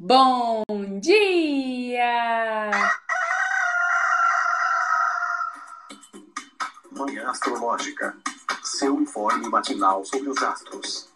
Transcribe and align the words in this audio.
Bom 0.00 0.62
dia! 1.00 2.70
Manhã 6.92 7.28
Astrológica. 7.28 8.16
Seu 8.62 9.00
informe 9.00 9.48
matinal 9.48 10.04
sobre 10.04 10.28
os 10.28 10.40
astros. 10.40 11.12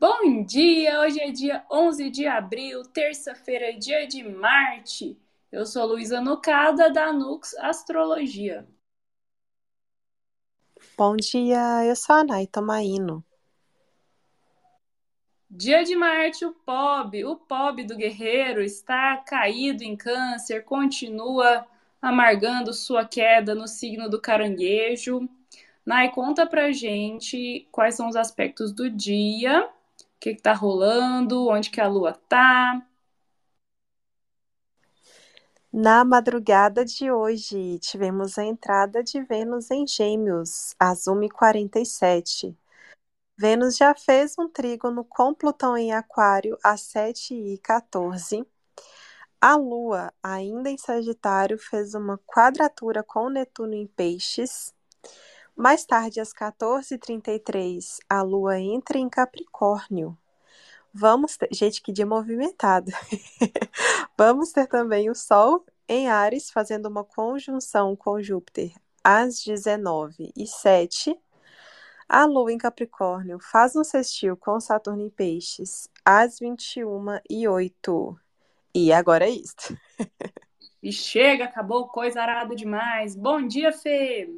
Bom 0.00 0.42
dia! 0.44 0.98
Hoje 0.98 1.20
é 1.20 1.30
dia 1.30 1.64
11 1.70 2.10
de 2.10 2.26
abril, 2.26 2.82
terça-feira, 2.82 3.78
dia 3.78 4.08
de 4.08 4.24
Marte. 4.24 5.16
Eu 5.52 5.64
sou 5.64 5.86
Luísa 5.86 6.20
Nucada, 6.20 6.90
da 6.92 7.12
Nux 7.12 7.54
Astrologia. 7.58 8.66
Bom 10.98 11.14
dia, 11.14 11.84
eu 11.84 11.94
sou 11.94 12.16
a 12.16 12.24
Nay 12.24 12.48
Tomaino. 12.48 13.24
Dia 15.48 15.84
de 15.84 15.94
Marte, 15.94 16.44
o 16.44 16.52
POB, 16.52 17.24
o 17.24 17.36
POB 17.36 17.84
do 17.84 17.96
guerreiro 17.96 18.60
está 18.60 19.16
caído 19.18 19.84
em 19.84 19.94
câncer, 19.96 20.64
continua 20.64 21.64
amargando 22.02 22.74
sua 22.74 23.04
queda 23.04 23.54
no 23.54 23.68
signo 23.68 24.10
do 24.10 24.20
caranguejo. 24.20 25.28
Nay, 25.86 26.10
conta 26.10 26.44
pra 26.44 26.72
gente 26.72 27.68
quais 27.70 27.94
são 27.94 28.08
os 28.08 28.16
aspectos 28.16 28.72
do 28.72 28.90
dia, 28.90 29.66
o 29.66 29.70
que, 30.18 30.34
que 30.34 30.42
tá 30.42 30.52
rolando, 30.52 31.46
onde 31.46 31.70
que 31.70 31.80
a 31.80 31.86
lua 31.86 32.12
tá. 32.28 32.84
Na 35.80 36.04
madrugada 36.04 36.84
de 36.84 37.08
hoje, 37.08 37.78
tivemos 37.78 38.36
a 38.36 38.44
entrada 38.44 39.00
de 39.00 39.22
Vênus 39.22 39.70
em 39.70 39.86
Gêmeos, 39.86 40.74
às 40.76 41.04
1h47. 41.06 42.52
Vênus 43.36 43.76
já 43.76 43.94
fez 43.94 44.34
um 44.36 44.48
trígono 44.48 45.04
com 45.04 45.32
Plutão 45.32 45.76
em 45.76 45.92
Aquário 45.92 46.58
às 46.64 46.80
7h14. 46.80 48.44
A 49.40 49.54
Lua, 49.54 50.12
ainda 50.20 50.68
em 50.68 50.76
Sagitário, 50.76 51.56
fez 51.56 51.94
uma 51.94 52.18
quadratura 52.26 53.04
com 53.04 53.28
Netuno 53.28 53.74
em 53.74 53.86
Peixes. 53.86 54.74
Mais 55.54 55.84
tarde, 55.84 56.18
às 56.18 56.34
14h33, 56.34 57.98
a 58.08 58.20
Lua 58.22 58.58
entra 58.58 58.98
em 58.98 59.08
Capricórnio. 59.08 60.18
Vamos 60.92 61.36
ter... 61.36 61.48
Gente, 61.52 61.80
que 61.80 61.92
dia 61.92 62.04
movimentado. 62.04 62.90
Vamos 64.18 64.50
ter 64.50 64.66
também 64.66 65.08
o 65.08 65.14
Sol 65.14 65.64
em 65.88 66.08
Ares, 66.08 66.50
fazendo 66.50 66.86
uma 66.86 67.02
conjunção 67.02 67.96
com 67.96 68.20
Júpiter 68.20 68.72
às 69.02 69.42
19 69.42 70.32
h 70.36 70.46
07 70.46 71.18
A 72.08 72.26
Lua 72.26 72.52
em 72.52 72.58
Capricórnio 72.58 73.38
faz 73.40 73.74
um 73.74 73.82
sextil 73.82 74.36
com 74.36 74.60
Saturno 74.60 75.02
em 75.02 75.10
Peixes 75.10 75.88
às 76.04 76.38
21 76.38 77.10
h 77.10 77.22
08 77.30 78.20
E 78.74 78.92
agora 78.92 79.26
é 79.26 79.30
isso. 79.30 79.78
e 80.82 80.92
chega, 80.92 81.44
acabou, 81.44 81.88
coisa 81.88 82.20
arada 82.20 82.54
demais. 82.54 83.16
Bom 83.16 83.46
dia, 83.46 83.72
Fê! 83.72 84.28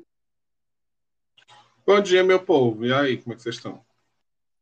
Bom 1.84 2.00
dia, 2.00 2.22
meu 2.22 2.38
povo. 2.44 2.84
E 2.84 2.92
aí, 2.92 3.16
como 3.20 3.32
é 3.32 3.36
que 3.36 3.42
vocês 3.42 3.56
estão? 3.56 3.84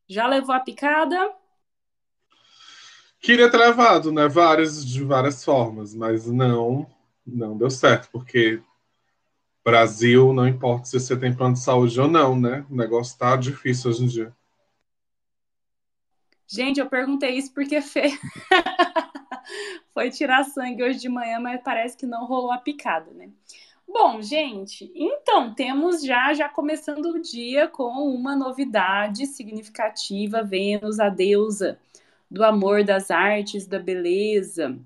Já 0.08 0.26
levou 0.26 0.54
a 0.54 0.60
picada? 0.60 1.37
Queria 3.20 3.50
ter 3.50 3.56
levado, 3.56 4.12
né? 4.12 4.28
Várias, 4.28 4.84
de 4.84 5.02
várias 5.02 5.44
formas, 5.44 5.94
mas 5.94 6.26
não, 6.26 6.86
não 7.26 7.56
deu 7.56 7.70
certo, 7.70 8.08
porque 8.12 8.62
Brasil, 9.64 10.32
não 10.32 10.48
importa 10.48 10.86
se 10.86 10.98
você 10.98 11.16
tem 11.16 11.34
plano 11.34 11.54
de 11.54 11.60
saúde 11.60 12.00
ou 12.00 12.08
não, 12.08 12.38
né? 12.38 12.64
O 12.70 12.74
negócio 12.74 13.18
tá 13.18 13.36
difícil 13.36 13.90
hoje 13.90 14.04
em 14.04 14.06
dia. 14.06 14.32
Gente, 16.46 16.80
eu 16.80 16.88
perguntei 16.88 17.36
isso 17.36 17.52
porque 17.52 17.80
Fê 17.82 18.18
foi 19.92 20.10
tirar 20.10 20.44
sangue 20.44 20.82
hoje 20.82 20.98
de 20.98 21.08
manhã, 21.08 21.40
mas 21.40 21.60
parece 21.62 21.96
que 21.96 22.06
não 22.06 22.24
rolou 22.24 22.52
a 22.52 22.58
picada, 22.58 23.10
né? 23.10 23.28
Bom, 23.86 24.22
gente, 24.22 24.90
então 24.94 25.52
temos 25.54 26.02
já 26.02 26.32
já 26.32 26.48
começando 26.48 27.06
o 27.06 27.20
dia 27.20 27.68
com 27.68 27.90
uma 27.90 28.36
novidade 28.36 29.26
significativa, 29.26 30.42
Vênus, 30.42 31.00
a 31.00 31.08
deusa 31.08 31.78
do 32.30 32.44
amor, 32.44 32.84
das 32.84 33.10
artes, 33.10 33.66
da 33.66 33.78
beleza, 33.78 34.78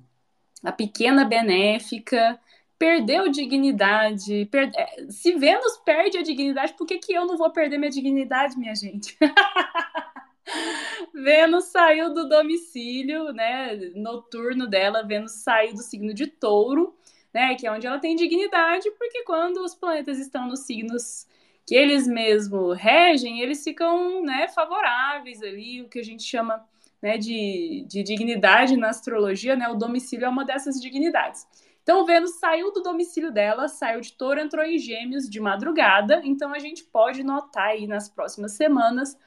a 0.62 0.70
pequena 0.70 1.24
benéfica 1.24 2.38
perdeu 2.78 3.28
dignidade. 3.28 4.46
Per... 4.50 4.70
É, 4.74 5.06
se 5.08 5.32
Vênus 5.34 5.76
perde 5.84 6.18
a 6.18 6.22
dignidade, 6.22 6.74
por 6.74 6.86
que, 6.86 6.98
que 6.98 7.12
eu 7.12 7.26
não 7.26 7.36
vou 7.36 7.50
perder 7.50 7.78
minha 7.78 7.90
dignidade, 7.90 8.58
minha 8.58 8.74
gente? 8.74 9.16
Vênus 11.14 11.66
saiu 11.66 12.12
do 12.12 12.28
domicílio, 12.28 13.32
né, 13.32 13.76
noturno 13.94 14.66
dela, 14.66 15.06
Vênus 15.06 15.32
saiu 15.32 15.74
do 15.74 15.82
signo 15.82 16.12
de 16.12 16.26
Touro, 16.26 16.94
né, 17.32 17.54
que 17.54 17.66
é 17.66 17.72
onde 17.72 17.86
ela 17.86 17.98
tem 17.98 18.16
dignidade, 18.16 18.90
porque 18.92 19.22
quando 19.22 19.58
os 19.58 19.74
planetas 19.74 20.18
estão 20.18 20.48
nos 20.48 20.60
signos 20.60 21.26
que 21.64 21.74
eles 21.74 22.06
mesmos 22.08 22.76
regem, 22.76 23.40
eles 23.40 23.62
ficam, 23.62 24.22
né, 24.24 24.48
favoráveis 24.48 25.42
ali, 25.42 25.82
o 25.82 25.88
que 25.88 26.00
a 26.00 26.04
gente 26.04 26.24
chama 26.24 26.66
né, 27.02 27.18
de, 27.18 27.84
de 27.88 28.02
dignidade 28.02 28.76
na 28.76 28.90
astrologia, 28.90 29.56
né, 29.56 29.68
o 29.68 29.74
domicílio 29.74 30.24
é 30.24 30.28
uma 30.28 30.44
dessas 30.44 30.80
dignidades. 30.80 31.46
Então, 31.82 32.06
Vênus 32.06 32.38
saiu 32.38 32.72
do 32.72 32.80
domicílio 32.80 33.32
dela, 33.32 33.66
saiu 33.66 34.00
de 34.00 34.12
touro, 34.12 34.38
entrou 34.38 34.64
em 34.64 34.78
gêmeos 34.78 35.28
de 35.28 35.40
madrugada. 35.40 36.20
Então, 36.24 36.54
a 36.54 36.60
gente 36.60 36.84
pode 36.84 37.24
notar 37.24 37.70
aí 37.70 37.88
nas 37.88 38.08
próximas 38.08 38.52
semanas 38.52 39.18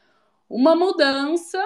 uma 0.50 0.74
mudança 0.74 1.62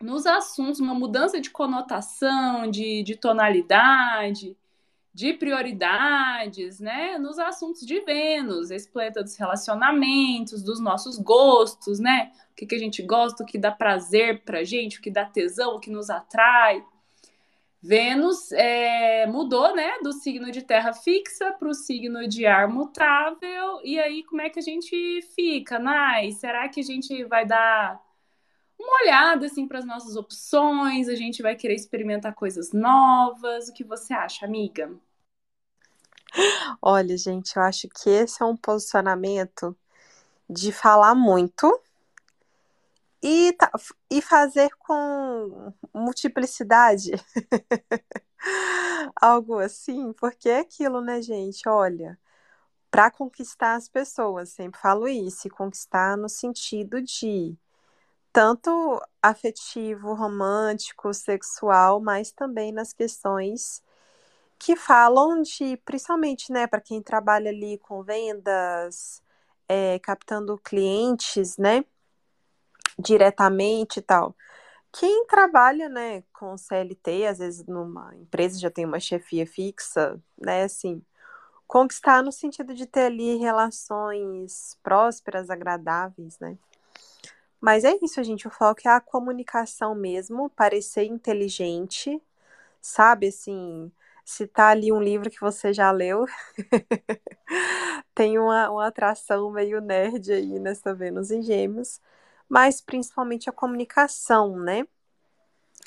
nos 0.00 0.24
assuntos, 0.24 0.78
uma 0.78 0.94
mudança 0.94 1.40
de 1.40 1.50
conotação, 1.50 2.70
de, 2.70 3.02
de 3.02 3.16
tonalidade, 3.16 4.56
de 5.12 5.32
prioridades, 5.32 6.78
né, 6.78 7.18
nos 7.18 7.38
assuntos 7.38 7.86
de 7.86 8.00
Vênus, 8.00 8.70
esse 8.70 8.90
planeta 8.90 9.22
dos 9.22 9.36
relacionamentos, 9.36 10.62
dos 10.62 10.80
nossos 10.80 11.18
gostos, 11.18 11.98
né, 11.98 12.32
o 12.54 12.56
que, 12.56 12.66
que 12.66 12.74
a 12.76 12.78
gente 12.78 13.02
gosta, 13.02 13.42
o 13.42 13.46
que 13.46 13.58
dá 13.58 13.72
prazer 13.72 14.44
pra 14.44 14.62
gente, 14.62 15.00
o 15.00 15.02
que 15.02 15.10
dá 15.10 15.24
tesão, 15.24 15.74
o 15.74 15.80
que 15.80 15.90
nos 15.90 16.08
atrai. 16.08 16.84
Vênus 17.82 18.52
é, 18.52 19.26
mudou, 19.26 19.74
né, 19.74 19.98
do 20.02 20.12
signo 20.12 20.52
de 20.52 20.62
terra 20.62 20.92
fixa 20.92 21.52
para 21.52 21.68
o 21.68 21.74
signo 21.74 22.28
de 22.28 22.46
ar 22.46 22.68
mutável, 22.68 23.80
e 23.82 23.98
aí 23.98 24.22
como 24.22 24.40
é 24.40 24.48
que 24.48 24.60
a 24.60 24.62
gente 24.62 25.20
fica, 25.34 25.80
Nai? 25.80 26.30
Será 26.30 26.68
que 26.68 26.78
a 26.78 26.84
gente 26.84 27.24
vai 27.24 27.44
dar 27.44 28.00
uma 28.78 29.02
olhada 29.02 29.46
assim 29.46 29.66
para 29.66 29.80
as 29.80 29.84
nossas 29.84 30.14
opções, 30.14 31.08
a 31.08 31.14
gente 31.16 31.42
vai 31.42 31.56
querer 31.56 31.74
experimentar 31.74 32.34
coisas 32.34 32.72
novas. 32.72 33.68
O 33.68 33.74
que 33.74 33.82
você 33.82 34.14
acha, 34.14 34.46
amiga? 34.46 34.90
Olha, 36.80 37.16
gente, 37.16 37.56
eu 37.56 37.62
acho 37.62 37.88
que 37.88 38.08
esse 38.08 38.42
é 38.42 38.46
um 38.46 38.56
posicionamento 38.56 39.76
de 40.48 40.72
falar 40.72 41.14
muito 41.14 41.80
e, 43.24 43.56
e 44.10 44.20
fazer 44.20 44.70
com 44.78 45.72
multiplicidade. 45.94 47.12
Algo 49.16 49.58
assim, 49.58 50.12
porque 50.12 50.48
é 50.50 50.60
aquilo, 50.60 51.00
né, 51.00 51.22
gente? 51.22 51.66
Olha, 51.66 52.18
para 52.90 53.10
conquistar 53.10 53.74
as 53.76 53.88
pessoas, 53.88 54.50
sempre 54.50 54.80
falo 54.80 55.08
isso, 55.08 55.48
conquistar 55.50 56.16
no 56.18 56.28
sentido 56.28 57.02
de 57.02 57.56
tanto 58.32 59.00
afetivo, 59.22 60.14
romântico, 60.14 61.14
sexual, 61.14 62.00
mas 62.00 62.32
também 62.32 62.72
nas 62.72 62.92
questões 62.92 63.82
que 64.58 64.76
falam 64.76 65.42
de, 65.42 65.76
principalmente, 65.78 66.52
né, 66.52 66.66
para 66.66 66.80
quem 66.80 67.02
trabalha 67.02 67.50
ali 67.50 67.78
com 67.78 68.02
vendas, 68.02 69.22
é, 69.68 69.98
captando 70.00 70.58
clientes, 70.58 71.56
né, 71.58 71.84
diretamente 72.98 73.98
e 73.98 74.02
tal. 74.02 74.34
Quem 74.92 75.26
trabalha, 75.26 75.88
né, 75.88 76.22
com 76.32 76.56
CLT, 76.56 77.26
às 77.26 77.38
vezes 77.38 77.66
numa 77.66 78.14
empresa 78.16 78.58
já 78.60 78.70
tem 78.70 78.84
uma 78.84 79.00
chefia 79.00 79.46
fixa, 79.46 80.20
né, 80.38 80.64
assim, 80.64 81.02
conquistar 81.66 82.22
no 82.22 82.32
sentido 82.32 82.74
de 82.74 82.86
ter 82.86 83.06
ali 83.06 83.36
relações 83.36 84.78
prósperas, 84.82 85.50
agradáveis, 85.50 86.38
né. 86.38 86.56
Mas 87.60 87.82
é 87.84 87.96
isso, 88.02 88.22
gente. 88.22 88.46
O 88.46 88.50
foco 88.50 88.82
é 88.84 88.90
a 88.90 89.00
comunicação 89.00 89.94
mesmo, 89.94 90.50
parecer 90.50 91.04
inteligente, 91.04 92.20
sabe? 92.80 93.28
Assim, 93.28 93.90
citar 94.24 94.72
ali 94.72 94.92
um 94.92 95.00
livro 95.02 95.30
que 95.30 95.40
você 95.40 95.72
já 95.72 95.90
leu. 95.90 96.26
Tem 98.14 98.38
uma, 98.38 98.70
uma 98.70 98.86
atração 98.86 99.50
meio 99.50 99.80
nerd 99.80 100.32
aí 100.32 100.58
nessa 100.58 100.94
Vênus 100.94 101.30
em 101.30 101.42
Gêmeos, 101.42 102.00
mas 102.48 102.80
principalmente 102.80 103.48
a 103.48 103.52
comunicação, 103.52 104.58
né? 104.58 104.86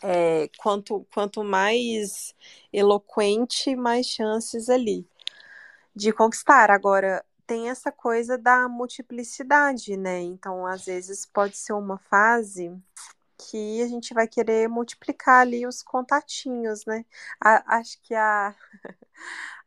É, 0.04 0.50
quanto, 0.60 1.08
quanto 1.14 1.44
mais 1.44 2.36
eloquente, 2.72 3.76
mais 3.76 4.06
chances 4.06 4.70
ali 4.70 5.08
de 5.96 6.14
conquistar. 6.14 6.70
Agora, 6.70 7.26
tem 7.48 7.70
essa 7.70 7.92
coisa 7.92 8.38
da 8.38 8.68
multiplicidade, 8.70 9.98
né? 9.98 10.22
Então, 10.22 10.66
às 10.68 10.86
vezes, 10.86 11.26
pode 11.26 11.58
ser 11.58 11.74
uma 11.74 11.98
fase 11.98 12.72
que 13.38 13.82
a 13.82 13.88
gente 13.88 14.14
vai 14.14 14.28
querer 14.28 14.68
multiplicar 14.68 15.42
ali 15.42 15.66
os 15.68 15.84
contatinhos, 15.84 16.86
né? 16.86 17.06
A, 17.40 17.78
acho 17.78 18.00
que 18.04 18.14
a, 18.16 18.56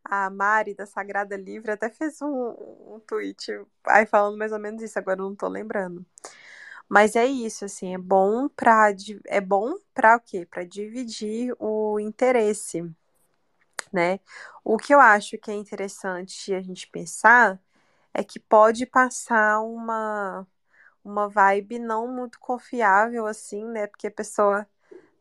a 0.04 0.30
Mari 0.30 0.74
da 0.74 0.86
Sagrada 0.86 1.36
Livre 1.36 1.70
até 1.72 1.88
fez 1.90 2.20
um, 2.22 2.96
um 2.96 3.00
tweet 3.06 3.50
aí 3.86 4.06
falando 4.06 4.36
mais 4.38 4.52
ou 4.52 4.58
menos 4.58 4.82
isso, 4.82 4.98
agora 4.98 5.20
eu 5.20 5.24
não 5.24 5.36
tô 5.36 5.48
lembrando. 5.48 6.04
Mas 6.90 7.16
é 7.16 7.26
isso, 7.26 7.64
assim, 7.66 7.94
é 7.94 7.98
bom 7.98 8.48
para 8.50 8.90
é 9.28 9.40
bom 9.40 9.76
para 9.94 10.16
o 10.16 10.20
quê? 10.20 10.46
Para 10.46 10.64
dividir 10.64 11.54
o 11.58 12.00
interesse, 12.00 12.82
né? 13.92 14.20
O 14.64 14.76
que 14.76 14.94
eu 14.94 15.00
acho 15.00 15.38
que 15.38 15.50
é 15.50 15.54
interessante 15.54 16.54
a 16.54 16.60
gente 16.60 16.88
pensar 16.88 17.60
é 18.14 18.24
que 18.24 18.40
pode 18.40 18.86
passar 18.86 19.60
uma 19.62 20.46
uma 21.04 21.28
vibe 21.28 21.78
não 21.80 22.08
muito 22.08 22.40
confiável 22.40 23.26
assim, 23.26 23.64
né? 23.66 23.86
Porque 23.88 24.08
a 24.08 24.10
pessoa 24.12 24.66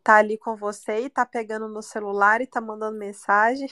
tá 0.04 0.16
ali 0.18 0.38
com 0.38 0.56
você 0.58 1.02
e 1.06 1.10
tá 1.10 1.26
pegando 1.26 1.68
no 1.70 1.82
celular 1.84 2.42
e 2.42 2.48
tá 2.48 2.62
mandando 2.62 2.98
mensagem. 2.98 3.70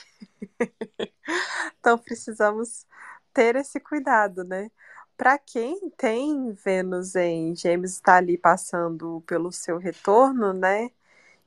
então 1.80 1.98
precisamos 1.98 2.86
ter 3.34 3.56
esse 3.56 3.80
cuidado, 3.80 4.44
né? 4.44 4.72
Para 5.18 5.40
quem 5.40 5.90
tem 5.98 6.52
Vênus 6.54 7.16
em 7.16 7.56
Gêmeos 7.56 7.94
está 7.94 8.18
ali 8.18 8.38
passando 8.38 9.24
pelo 9.26 9.52
seu 9.52 9.80
retorno, 9.80 10.54
né? 10.54 10.92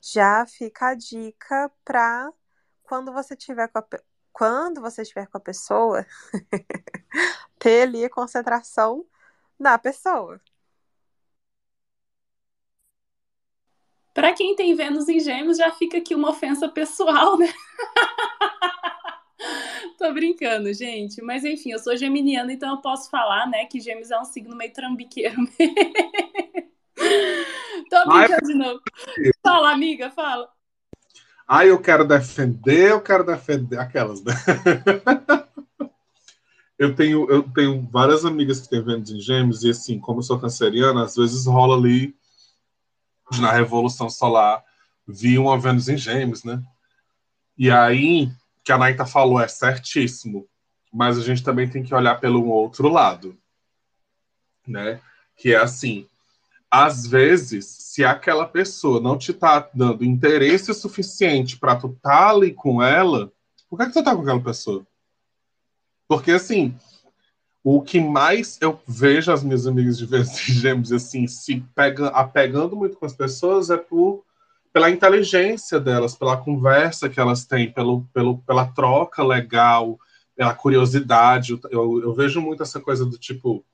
Já 0.01 0.45
fica 0.45 0.89
a 0.89 0.95
dica 0.95 1.71
para 1.85 2.33
quando 2.83 3.13
você 3.13 3.37
tiver 3.37 3.69
com 3.69 3.79
a, 3.79 3.85
quando 4.33 4.81
você 4.81 5.03
estiver 5.03 5.29
com 5.29 5.39
a 5.39 5.41
pessoa, 5.41 6.05
ter 7.61 7.83
ali 7.83 8.05
a 8.05 8.11
concentração 8.11 9.07
na 9.59 9.79
pessoa. 9.79 10.41
Para 14.13 14.33
quem 14.33 14.57
tem 14.57 14.75
Vênus 14.75 15.09
em 15.09 15.21
Gêmeos, 15.21 15.59
já 15.59 15.71
fica 15.73 15.99
aqui 15.99 16.15
uma 16.15 16.31
ofensa 16.31 16.69
pessoal, 16.69 17.39
né? 17.39 17.47
Tô 20.01 20.11
brincando, 20.15 20.73
gente. 20.73 21.21
Mas 21.21 21.45
enfim, 21.45 21.73
eu 21.73 21.79
sou 21.79 21.95
geminiana, 21.95 22.51
então 22.51 22.71
eu 22.71 22.79
posso 22.81 23.11
falar, 23.11 23.47
né, 23.47 23.67
que 23.67 23.79
Gêmeos 23.79 24.11
é 24.11 24.19
um 24.19 24.25
signo 24.25 24.57
meio 24.57 24.73
trambiqueiro. 24.73 25.37
Tô 27.91 28.09
brincando 28.09 28.33
Ai, 28.33 28.41
de 28.43 28.55
novo. 28.55 28.81
Fala, 29.45 29.73
amiga, 29.73 30.11
fala. 30.11 30.49
Ah, 31.47 31.67
eu 31.67 31.79
quero 31.79 32.07
defender, 32.09 32.93
eu 32.93 33.03
quero 33.03 33.25
defender 33.25 33.79
aquelas, 33.79 34.25
né? 34.25 34.33
eu 36.79 36.95
tenho, 36.95 37.31
eu 37.31 37.43
tenho 37.53 37.87
várias 37.91 38.25
amigas 38.25 38.59
que 38.61 38.71
têm 38.71 38.83
Vênus 38.83 39.11
em 39.11 39.21
Gêmeos, 39.21 39.65
e 39.65 39.71
assim, 39.71 40.01
como 40.01 40.21
eu 40.21 40.23
sou 40.23 40.41
canceriana, 40.41 41.05
às 41.05 41.15
vezes 41.15 41.45
rola 41.45 41.77
ali 41.77 42.17
na 43.39 43.53
Revolução 43.53 44.09
Solar, 44.09 44.65
vi 45.07 45.37
uma 45.37 45.59
Vênus 45.59 45.91
em 45.91 45.99
Gêmeos, 45.99 46.43
né? 46.43 46.63
E 47.59 47.71
aí, 47.71 48.31
que 48.65 48.73
a 48.73 48.79
Naita 48.79 49.07
falou 49.07 49.41
é 49.41 49.49
certíssimo, 49.49 50.47
mas 50.93 51.19
a 51.19 51.23
gente 51.23 51.43
também 51.43 51.69
tem 51.69 51.83
que 51.83 51.95
olhar 51.95 52.21
pelo 52.21 52.47
outro 52.49 52.89
lado, 52.89 53.37
né? 54.67 55.01
Que 55.37 55.55
é 55.55 55.57
assim, 55.57 56.07
às 56.71 57.07
vezes, 57.07 57.67
se 57.67 58.05
aquela 58.05 58.47
pessoa 58.47 59.01
não 59.01 59.19
te 59.19 59.33
tá 59.33 59.69
dando 59.75 60.05
interesse 60.05 60.73
suficiente 60.73 61.59
para 61.59 61.77
tu 61.77 61.97
tá 62.01 62.31
ali 62.31 62.53
com 62.53 62.83
ela, 62.83 63.33
por 63.69 63.79
que, 63.79 63.87
que 63.87 63.93
tu 63.93 64.05
tá 64.05 64.15
com 64.15 64.23
aquela 64.23 64.41
pessoa? 64.41 64.87
Porque 66.07 66.33
assim, 66.33 66.77
o 67.63 67.83
que 67.83 68.01
mais 68.01 68.59
eu 68.61 68.81
vejo 68.87 69.33
as 69.33 69.43
minhas 69.43 69.67
amigas 69.67 69.99
de 69.99 70.07
gêmeos 70.53 70.93
assim, 70.93 71.27
se 71.27 71.61
pega, 71.75 72.09
apegando 72.09 72.77
muito 72.77 72.97
com 72.97 73.07
as 73.07 73.13
pessoas 73.13 73.71
é 73.71 73.77
por, 73.77 74.25
pela 74.73 74.91
inteligência 74.91 75.81
delas, 75.81 76.15
pela 76.15 76.37
conversa 76.37 77.09
que 77.09 77.19
elas 77.19 77.45
têm, 77.45 77.73
pelo, 77.73 78.05
pelo, 78.13 78.39
pela 78.39 78.67
troca 78.67 79.23
legal, 79.23 79.99
pela 80.37 80.55
curiosidade. 80.55 81.59
Eu, 81.71 82.01
eu 82.01 82.15
vejo 82.15 82.41
muito 82.41 82.63
essa 82.63 82.81
coisa 82.81 83.05
do 83.05 83.19
tipo, 83.19 83.65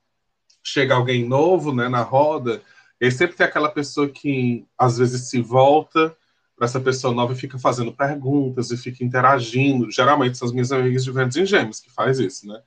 chega 0.62 0.94
alguém 0.94 1.26
novo 1.26 1.75
né, 1.75 1.88
na 1.88 2.02
roda, 2.02 2.62
e 3.00 3.10
sempre 3.10 3.37
tem 3.37 3.46
aquela 3.46 3.69
pessoa 3.69 4.08
que 4.08 4.66
às 4.78 4.96
vezes 4.96 5.28
se 5.28 5.40
volta 5.40 6.16
para 6.56 6.64
essa 6.64 6.81
pessoa 6.81 7.12
nova 7.12 7.34
e 7.34 7.37
fica 7.37 7.58
fazendo 7.58 7.93
perguntas 7.93 8.70
e 8.70 8.76
fica 8.76 9.04
interagindo. 9.04 9.90
Geralmente 9.90 10.38
são 10.38 10.46
as 10.46 10.52
minhas 10.52 10.72
amigas 10.72 11.04
de 11.04 11.10
Vênus 11.10 11.37
em 11.37 11.44
Gêmeos 11.44 11.81
que 11.81 11.93
faz 11.93 12.19
isso, 12.19 12.46
né? 12.46 12.62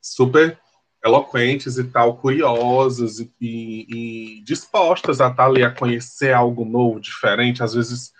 super 0.00 0.58
eloquentes 1.08 1.78
e 1.78 1.84
tal, 1.84 2.16
curiosas 2.16 3.18
e, 3.18 3.32
e, 3.40 4.38
e 4.38 4.42
dispostas 4.42 5.20
a 5.20 5.28
estar 5.28 5.46
ali 5.46 5.64
a 5.64 5.70
conhecer 5.70 6.32
algo 6.32 6.64
novo, 6.64 7.00
diferente. 7.00 7.62
Às 7.62 7.74
vezes, 7.74 8.12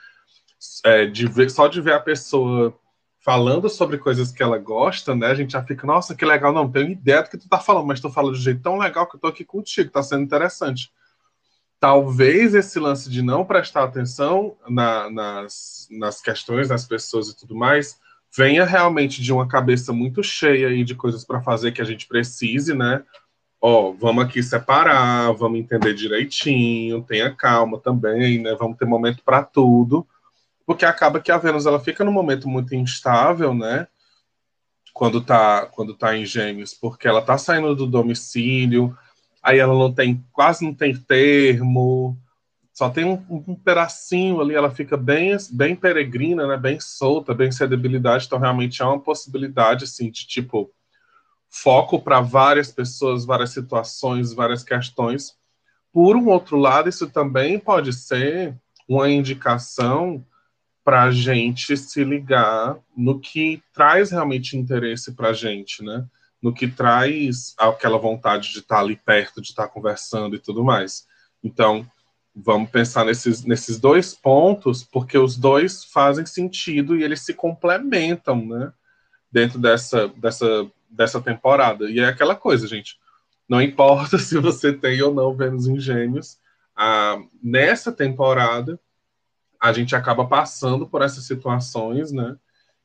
é, 0.85 1.07
de 1.07 1.27
ver, 1.27 1.51
só 1.51 1.69
de 1.69 1.81
ver 1.81 1.95
a 1.95 2.01
pessoa 2.01 2.77
falando 3.25 3.69
sobre 3.69 3.99
coisas 3.99 4.33
que 4.33 4.43
ela 4.43 4.59
gosta, 4.59 5.15
né? 5.15 5.27
A 5.27 5.35
gente 5.35 5.53
já 5.53 5.63
fica, 5.63 5.87
nossa, 5.87 6.15
que 6.15 6.25
legal, 6.25 6.53
não 6.53 6.71
tenho 6.71 6.91
ideia 6.91 7.23
do 7.23 7.29
que 7.29 7.39
tu 7.39 7.49
tá 7.49 7.59
falando, 7.59 7.87
mas 7.87 8.01
tu 8.01 8.11
fala 8.11 8.33
de 8.33 8.39
um 8.39 8.43
jeito 8.43 8.63
tão 8.63 8.79
legal 8.79 9.07
que 9.07 9.17
eu 9.17 9.21
tô 9.21 9.27
aqui 9.27 9.45
contigo, 9.45 9.91
tá 9.91 10.03
sendo 10.03 10.23
interessante. 10.23 10.91
Talvez 11.79 12.55
esse 12.55 12.79
lance 12.79 13.11
de 13.11 13.23
não 13.23 13.45
prestar 13.45 13.85
atenção 13.85 14.57
na, 14.69 15.11
nas, 15.11 15.87
nas 15.91 16.21
questões 16.21 16.69
das 16.69 16.87
pessoas 16.87 17.29
e 17.29 17.37
tudo 17.37 17.55
mais 17.55 18.01
venha 18.37 18.65
realmente 18.65 19.23
de 19.23 19.33
uma 19.33 19.49
cabeça 19.49 19.93
muito 19.93 20.23
cheia 20.23 20.69
aí 20.69 20.85
de 20.85 20.95
coisas 20.95 21.25
para 21.25 21.43
fazer 21.43 21.73
que 21.73 21.83
a 21.83 21.85
gente 21.85 22.07
precise, 22.07 22.75
né? 22.75 23.03
Ó, 23.61 23.93
vamos 23.93 24.25
aqui 24.25 24.43
separar, 24.43 25.33
vamos 25.33 25.59
entender 25.59 25.93
direitinho, 25.95 27.03
tenha 27.03 27.35
calma 27.35 27.79
também, 27.79 28.41
né? 28.41 28.55
Vamos 28.55 28.77
ter 28.77 28.85
momento 28.85 29.23
para 29.25 29.43
tudo, 29.43 30.07
porque 30.65 30.85
acaba 30.85 31.21
que 31.21 31.33
a 31.33 31.39
Vênus 31.39 31.67
ela 31.67 31.81
fica 31.81 32.05
num 32.05 32.13
momento 32.13 32.49
muito 32.49 32.75
instável, 32.75 33.53
né? 33.55 33.89
Quando 34.93 35.21
tá, 35.21 35.67
quando 35.67 35.95
tá 35.95 36.17
em 36.17 36.25
Gêmeos, 36.25 36.75
porque 36.75 37.09
ela 37.09 37.23
tá 37.23 37.39
saindo 37.39 37.75
do 37.75 37.87
domicílio, 37.87 38.97
aí 39.43 39.59
ela 39.59 39.75
não 39.75 39.93
tem, 39.93 40.25
quase 40.33 40.65
não 40.65 40.75
tem 40.75 40.95
termo, 40.95 42.17
só 42.79 42.89
tem 42.89 43.05
um, 43.05 43.25
um, 43.29 43.57
pedacinho 43.57 44.41
ali, 44.41 44.55
ela 44.55 44.71
fica 44.71 44.97
bem, 44.97 45.37
bem 45.51 45.75
peregrina, 45.75 46.47
né, 46.47 46.57
bem 46.57 46.79
solta, 46.79 47.35
bem 47.35 47.51
sem 47.51 47.69
debilidade, 47.69 48.27
então 48.27 48.39
realmente 48.39 48.81
é 48.81 48.85
uma 48.85 49.01
possibilidade, 49.01 49.83
assim, 49.83 50.09
de 50.13 50.25
tipo, 50.25 50.71
foco 51.49 52.01
para 52.01 52.21
várias 52.21 52.71
pessoas, 52.71 53.25
várias 53.25 53.51
situações, 53.51 54.33
várias 54.33 54.63
questões. 54.63 55.37
Por 55.93 56.15
um 56.15 56.29
outro 56.29 56.57
lado, 56.57 56.89
isso 56.89 57.11
também 57.11 57.59
pode 57.59 57.93
ser 57.93 58.57
uma 58.89 59.11
indicação 59.11 60.25
para 60.85 61.03
a 61.03 61.11
gente 61.11 61.77
se 61.77 62.05
ligar 62.05 62.79
no 62.97 63.19
que 63.19 63.61
traz 63.75 64.13
realmente 64.13 64.57
interesse 64.57 65.15
para 65.15 65.31
a 65.31 65.33
gente, 65.33 65.83
né? 65.83 66.07
No 66.41 66.55
que 66.55 66.69
traz 66.69 67.57
aquela 67.59 67.99
vontade 67.99 68.53
de 68.53 68.61
estar 68.61 68.77
tá 68.77 68.81
ali 68.81 68.95
perto, 68.95 69.43
de 69.43 69.49
estar 69.49 69.67
tá 69.67 69.69
conversando 69.69 70.37
e 70.37 70.39
tudo 70.39 70.63
mais. 70.63 71.09
Então, 71.43 71.85
vamos 72.45 72.71
pensar 72.71 73.05
nesses, 73.05 73.45
nesses 73.45 73.79
dois 73.79 74.15
pontos, 74.15 74.85
porque 74.85 75.19
os 75.19 75.37
dois 75.37 75.85
fazem 75.85 76.25
sentido 76.25 76.97
e 76.97 77.03
eles 77.03 77.21
se 77.21 77.35
complementam, 77.35 78.47
né? 78.47 78.73
Dentro 79.31 79.59
dessa, 79.59 80.09
dessa, 80.09 80.71
dessa 80.89 81.21
temporada. 81.21 81.91
E 81.91 81.99
é 81.99 82.07
aquela 82.07 82.37
coisa, 82.37 82.67
gente. 82.67 82.99
Não 83.49 83.61
importa 83.61 84.17
se 84.19 84.39
você 84.39 84.73
tem 84.73 85.03
ou 85.03 85.13
não 85.13 85.35
Vênus 85.35 85.67
em 85.67 85.81
Gêmeos, 85.81 86.39
ah, 86.77 87.21
nessa 87.43 87.91
temporada 87.91 88.79
a 89.61 89.73
gente 89.73 89.97
acaba 89.97 90.25
passando 90.25 90.87
por 90.87 91.03
essas 91.03 91.25
situações, 91.25 92.13
né? 92.13 92.37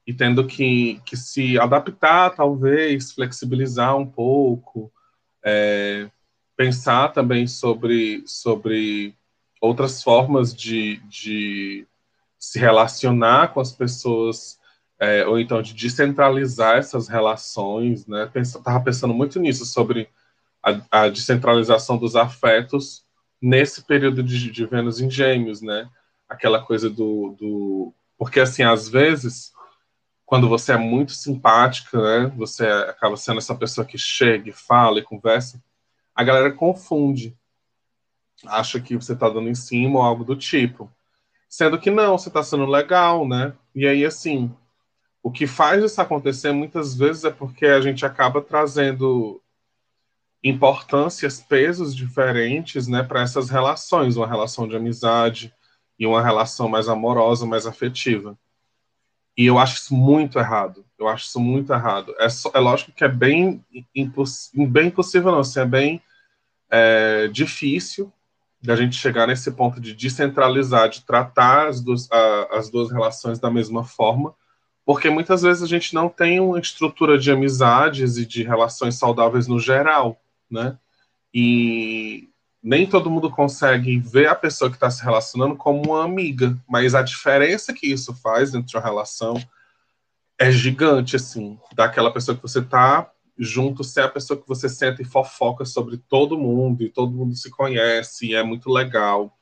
E 0.06 0.14
tendo 0.14 0.46
que, 0.48 1.00
que 1.06 1.16
se 1.16 1.58
adaptar, 1.60 2.32
talvez, 2.32 3.12
flexibilizar 3.12 3.96
um 3.96 4.06
pouco, 4.06 4.92
é, 5.46 6.10
pensar 6.58 7.10
também 7.10 7.46
sobre, 7.46 8.24
sobre 8.26 9.16
outras 9.64 10.04
formas 10.04 10.54
de, 10.54 10.98
de 11.08 11.88
se 12.38 12.60
relacionar 12.60 13.54
com 13.54 13.62
as 13.62 13.72
pessoas, 13.72 14.60
é, 15.00 15.26
ou 15.26 15.40
então 15.40 15.62
de 15.62 15.74
descentralizar 15.74 16.76
essas 16.76 17.08
relações, 17.08 18.06
né? 18.06 18.30
Estava 18.36 18.82
pensando 18.82 19.14
muito 19.14 19.40
nisso, 19.40 19.66
sobre 19.66 20.10
a, 20.62 21.04
a, 21.04 21.08
descentralização 21.08 21.98
dos 21.98 22.18
afetos 22.18 23.06
nesse 23.42 23.86
período 23.86 24.22
de, 24.22 24.52
de 24.52 24.66
Vênus 24.66 25.00
em 25.00 25.10
Gêmeos, 25.10 25.62
né? 25.62 25.90
Aquela 26.28 26.62
coisa 26.62 26.90
do, 26.90 27.34
do... 27.40 27.94
Porque, 28.18 28.42
assim, 28.42 28.64
às 28.64 28.90
vezes, 28.90 29.54
quando 30.26 30.50
você 30.50 30.74
é 30.74 30.78
muito 30.78 31.14
simpática, 31.14 32.02
né? 32.02 32.34
Você 32.36 32.68
acaba 32.68 33.16
sendo 33.16 33.38
essa 33.38 33.56
pessoa 33.56 33.88
que 33.88 33.98
chega 33.98 34.50
e 34.50 34.54
fala 34.54 35.00
e 35.00 35.04
conversa, 35.04 35.64
a 36.14 36.22
galera 36.22 36.52
confunde 36.52 37.34
acha 38.46 38.80
que 38.80 38.96
você 38.96 39.14
está 39.14 39.30
dando 39.30 39.50
em 39.50 39.56
cima 39.56 40.00
ou 40.00 40.06
algo 40.06 40.24
do 40.24 40.36
tipo. 40.36 40.92
Sendo 41.50 41.80
que 41.80 41.92
não, 41.92 42.18
você 42.18 42.30
está 42.30 42.44
sendo 42.44 42.66
legal, 42.66 43.28
né? 43.28 43.54
E 43.76 43.88
aí, 43.88 44.06
assim, 44.06 44.52
o 45.22 45.32
que 45.32 45.48
faz 45.48 45.84
isso 45.84 46.02
acontecer 46.02 46.52
muitas 46.52 46.96
vezes 46.96 47.24
é 47.24 47.32
porque 47.32 47.66
a 47.66 47.80
gente 47.80 48.06
acaba 48.06 48.42
trazendo 48.42 49.42
importâncias, 50.44 51.40
pesos 51.40 51.96
diferentes, 51.96 52.88
né, 52.88 53.02
para 53.02 53.22
essas 53.22 53.50
relações, 53.50 54.18
uma 54.18 54.28
relação 54.28 54.68
de 54.68 54.76
amizade 54.76 55.54
e 55.98 56.06
uma 56.06 56.22
relação 56.22 56.68
mais 56.68 56.90
amorosa, 56.90 57.46
mais 57.46 57.66
afetiva. 57.66 58.38
E 59.38 59.46
eu 59.46 59.58
acho 59.58 59.76
isso 59.76 59.96
muito 59.96 60.38
errado. 60.38 60.86
Eu 61.00 61.08
acho 61.08 61.26
isso 61.26 61.40
muito 61.40 61.72
errado. 61.72 62.14
É, 62.20 62.28
só, 62.30 62.52
é 62.54 62.60
lógico 62.60 62.92
que 62.92 63.04
é 63.04 63.08
bem, 63.08 63.64
imposs, 63.96 64.52
bem 64.54 64.88
impossível, 64.88 65.32
não, 65.32 65.40
assim, 65.40 65.62
é 65.62 65.66
bem 65.66 66.02
é, 66.70 67.28
difícil 67.30 68.12
da 68.64 68.76
gente 68.76 68.96
chegar 68.96 69.28
nesse 69.28 69.52
ponto 69.52 69.80
de 69.80 69.94
descentralizar, 69.94 70.90
de 70.90 71.04
tratar 71.04 71.68
as 71.68 71.82
duas, 71.82 72.10
a, 72.12 72.58
as 72.58 72.70
duas 72.70 72.92
relações 72.92 73.40
da 73.40 73.52
mesma 73.52 73.84
forma, 73.84 74.34
porque 74.86 75.10
muitas 75.10 75.42
vezes 75.42 75.64
a 75.64 75.68
gente 75.68 75.94
não 75.94 76.10
tem 76.10 76.40
uma 76.40 76.60
estrutura 76.60 77.18
de 77.18 77.32
amizades 77.32 78.18
e 78.18 78.26
de 78.26 78.44
relações 78.44 78.96
saudáveis 78.96 79.48
no 79.48 79.60
geral 79.60 80.20
né? 80.54 80.78
E 81.34 82.30
nem 82.62 82.88
todo 82.88 83.10
mundo 83.10 83.30
consegue 83.30 83.98
ver 83.98 84.28
a 84.28 84.36
pessoa 84.36 84.70
que 84.70 84.78
está 84.78 84.90
se 84.90 85.04
relacionando 85.04 85.56
como 85.56 85.82
uma 85.84 86.04
amiga, 86.04 86.56
mas 86.70 86.94
a 86.96 87.02
diferença 87.02 87.74
que 87.74 87.88
isso 87.88 88.14
faz 88.14 88.52
dentro 88.52 88.68
de 88.68 88.78
uma 88.78 88.84
relação 88.84 89.36
é 90.38 90.52
gigante, 90.52 91.16
assim, 91.16 91.60
daquela 91.74 92.14
pessoa 92.14 92.36
que 92.36 92.42
você 92.42 92.60
está 92.60 93.12
junto 93.38 93.84
ser 93.84 94.02
a 94.02 94.10
pessoa 94.10 94.40
que 94.40 94.48
você 94.48 94.70
senta 94.70 95.02
e 95.02 95.06
fofoca 95.06 95.66
sobre 95.66 95.98
todo 95.98 96.38
mundo, 96.38 96.84
e 96.84 96.90
todo 96.90 97.16
mundo 97.16 97.36
se 97.36 97.50
conhece, 97.50 98.28
e 98.28 98.36
é 98.36 98.44
muito 98.44 98.70
legal. 98.70 99.38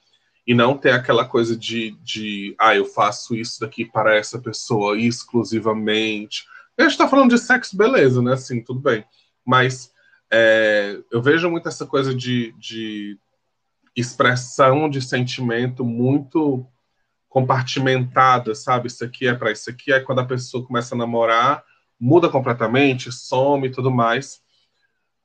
E 0.47 0.53
não 0.53 0.77
ter 0.77 0.91
aquela 0.91 1.25
coisa 1.25 1.55
de, 1.55 1.91
de 2.01 2.55
ah, 2.59 2.75
eu 2.75 2.85
faço 2.85 3.35
isso 3.35 3.59
daqui 3.59 3.85
para 3.85 4.15
essa 4.15 4.39
pessoa 4.39 4.97
exclusivamente. 4.97 6.45
A 6.77 6.83
gente 6.83 6.93
está 6.93 7.07
falando 7.07 7.29
de 7.29 7.37
sexo, 7.37 7.77
beleza, 7.77 8.21
né? 8.21 8.33
Assim, 8.33 8.63
tudo 8.63 8.79
bem. 8.79 9.05
Mas 9.45 9.91
é, 10.31 10.99
eu 11.11 11.21
vejo 11.21 11.49
muito 11.49 11.67
essa 11.67 11.85
coisa 11.85 12.15
de, 12.15 12.53
de 12.57 13.19
expressão 13.95 14.89
de 14.89 15.01
sentimento 15.01 15.83
muito 15.83 16.65
compartimentada, 17.29 18.55
sabe? 18.55 18.87
Isso 18.87 19.03
aqui 19.03 19.27
é 19.27 19.33
para 19.33 19.51
isso 19.51 19.69
aqui. 19.69 19.93
Aí 19.93 20.01
quando 20.01 20.19
a 20.19 20.25
pessoa 20.25 20.65
começa 20.65 20.95
a 20.95 20.97
namorar, 20.97 21.63
muda 22.01 22.27
completamente, 22.27 23.11
some 23.11 23.67
e 23.67 23.71
tudo 23.71 23.91
mais. 23.91 24.41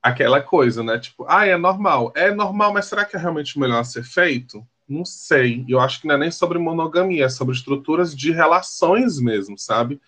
Aquela 0.03 0.43
coisa, 0.43 0.83
né? 0.83 0.99
Tipo, 0.99 1.25
ah, 1.27 1.47
é 1.47 1.57
normal. 1.57 2.13
É 2.15 2.31
normal, 2.31 2.75
mas 2.75 2.85
será 2.85 3.07
que 3.07 3.17
é 3.17 3.19
realmente 3.19 3.59
melhor 3.59 3.83
ser 3.85 4.05
feito? 4.05 4.65
Não 4.87 5.03
sei. 5.03 5.65
Eu 5.67 5.81
acho 5.81 6.03
que 6.03 6.07
não 6.07 6.17
é 6.17 6.19
nem 6.19 6.31
sobre 6.31 6.59
monogamia, 6.59 7.25
é 7.25 7.29
sobre 7.31 7.55
estruturas 7.55 8.15
de 8.15 8.31
relações 8.31 9.19
mesmo, 9.19 9.59
sabe? 9.59 9.99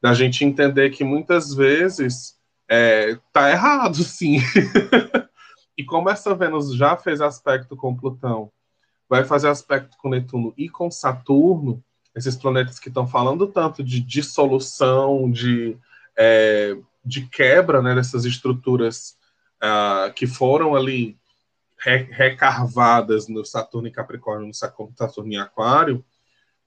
Da 0.00 0.14
gente 0.14 0.44
entender 0.44 0.90
que 0.90 1.04
muitas 1.04 1.52
vezes 1.52 2.36
é, 2.66 3.18
tá 3.30 3.50
errado, 3.50 3.96
sim. 4.02 4.38
e 5.76 5.84
como 5.84 6.08
essa 6.08 6.34
Vênus 6.34 6.74
já 6.74 6.96
fez 6.96 7.20
aspecto 7.20 7.76
com 7.76 7.94
Plutão, 7.94 8.50
vai 9.08 9.24
fazer 9.24 9.48
aspecto 9.48 9.96
com 9.98 10.08
Netuno 10.08 10.54
e 10.56 10.70
com 10.70 10.90
Saturno, 10.90 11.84
esses 12.16 12.34
planetas 12.34 12.78
que 12.78 12.88
estão 12.88 13.06
falando 13.06 13.46
tanto 13.46 13.84
de 13.84 14.00
dissolução, 14.00 15.30
de, 15.30 15.76
é, 16.16 16.76
de 17.04 17.26
quebra 17.26 17.82
né, 17.82 17.94
dessas 17.94 18.24
estruturas 18.24 19.16
uh, 19.62 20.12
que 20.14 20.26
foram 20.26 20.74
ali 20.74 21.18
re 21.78 22.04
recarvadas 22.10 23.28
no 23.28 23.44
Saturno 23.44 23.88
e 23.88 23.92
Capricórnio, 23.92 24.46
no 24.46 24.54
Saturno 24.54 25.32
e 25.32 25.36
Aquário, 25.36 26.04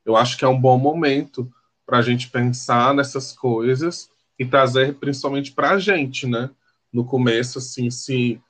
eu 0.05 0.15
acho 0.15 0.37
que 0.37 0.45
é 0.45 0.47
um 0.47 0.59
bom 0.59 0.77
momento 0.77 1.51
para 1.85 1.97
a 1.97 2.01
gente 2.01 2.29
pensar 2.29 2.93
nessas 2.93 3.33
coisas 3.33 4.09
e 4.37 4.45
trazer 4.45 4.95
principalmente 4.95 5.51
para 5.51 5.71
a 5.71 5.79
gente, 5.79 6.27
né? 6.27 6.49
No 6.93 7.03
começo, 7.03 7.57
assim, 7.57 7.89
se, 7.89 8.41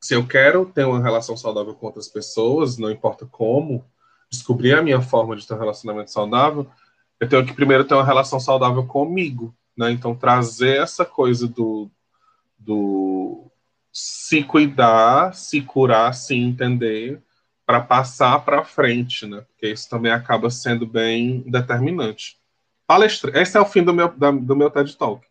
se 0.00 0.14
eu 0.14 0.26
quero 0.26 0.66
ter 0.66 0.84
uma 0.84 1.02
relação 1.02 1.36
saudável 1.36 1.74
com 1.74 1.86
outras 1.86 2.08
pessoas, 2.08 2.78
não 2.78 2.90
importa 2.90 3.26
como, 3.26 3.84
descobrir 4.30 4.74
a 4.74 4.82
minha 4.82 5.00
forma 5.00 5.36
de 5.36 5.46
ter 5.46 5.54
um 5.54 5.58
relacionamento 5.58 6.10
saudável, 6.10 6.66
eu 7.20 7.28
tenho 7.28 7.46
que 7.46 7.52
primeiro 7.52 7.84
ter 7.84 7.94
uma 7.94 8.04
relação 8.04 8.40
saudável 8.40 8.84
comigo, 8.86 9.54
né? 9.76 9.90
Então, 9.90 10.14
trazer 10.14 10.82
essa 10.82 11.04
coisa 11.04 11.46
do, 11.48 11.90
do 12.58 13.50
se 13.92 14.42
cuidar, 14.42 15.34
se 15.34 15.60
curar, 15.60 16.14
se 16.14 16.34
entender, 16.34 17.22
para 17.64 17.80
passar 17.80 18.44
para 18.44 18.64
frente, 18.64 19.26
né? 19.26 19.42
Porque 19.42 19.68
isso 19.68 19.88
também 19.88 20.12
acaba 20.12 20.50
sendo 20.50 20.86
bem 20.86 21.40
determinante 21.42 22.40
palestra. 22.92 23.40
Esse 23.40 23.56
é 23.56 23.60
o 23.60 23.64
fim 23.64 23.82
do 23.82 23.94
meu, 23.94 24.08
da, 24.08 24.30
do 24.30 24.54
meu 24.54 24.70
TED 24.70 24.96
Talk. 24.96 25.26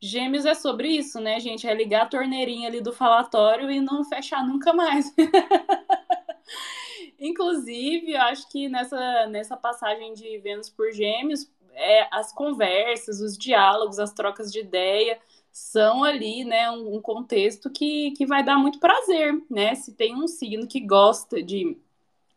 Gêmeos 0.00 0.44
é 0.44 0.54
sobre 0.54 0.88
isso, 0.88 1.20
né, 1.20 1.38
gente? 1.38 1.68
É 1.68 1.74
ligar 1.74 2.02
a 2.02 2.06
torneirinha 2.06 2.68
ali 2.68 2.80
do 2.80 2.92
falatório 2.92 3.70
e 3.70 3.80
não 3.80 4.04
fechar 4.04 4.44
nunca 4.44 4.72
mais. 4.72 5.14
Inclusive, 7.18 8.12
eu 8.12 8.20
acho 8.22 8.50
que 8.50 8.68
nessa, 8.68 9.26
nessa 9.28 9.56
passagem 9.56 10.12
de 10.14 10.36
Vênus 10.38 10.68
por 10.68 10.90
Gêmeos, 10.92 11.48
é, 11.74 12.08
as 12.10 12.32
conversas, 12.32 13.20
os 13.20 13.36
diálogos, 13.36 13.98
as 13.98 14.12
trocas 14.12 14.52
de 14.52 14.60
ideia 14.60 15.18
são 15.52 16.02
ali, 16.02 16.44
né, 16.44 16.68
um, 16.70 16.96
um 16.96 17.00
contexto 17.00 17.70
que, 17.70 18.10
que 18.12 18.26
vai 18.26 18.42
dar 18.42 18.58
muito 18.58 18.80
prazer, 18.80 19.40
né? 19.48 19.74
Se 19.76 19.94
tem 19.94 20.14
um 20.16 20.26
signo 20.26 20.66
que 20.66 20.80
gosta 20.80 21.40
de 21.40 21.78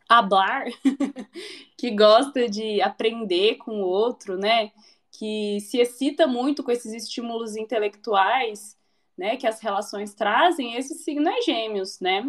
hablar, 0.08 0.66
que 1.76 1.90
gosta 1.90 2.48
de 2.48 2.80
aprender 2.80 3.56
com 3.56 3.82
o 3.82 3.86
outro, 3.86 4.38
né? 4.38 4.70
Que 5.10 5.58
se 5.60 5.78
excita 5.78 6.26
muito 6.28 6.62
com 6.62 6.70
esses 6.70 6.92
estímulos 6.92 7.56
intelectuais, 7.56 8.76
né? 9.16 9.36
Que 9.36 9.48
as 9.48 9.60
relações 9.60 10.14
trazem, 10.14 10.76
esse 10.76 10.94
signo 10.94 11.28
é 11.28 11.42
gêmeos, 11.42 11.98
né? 12.00 12.24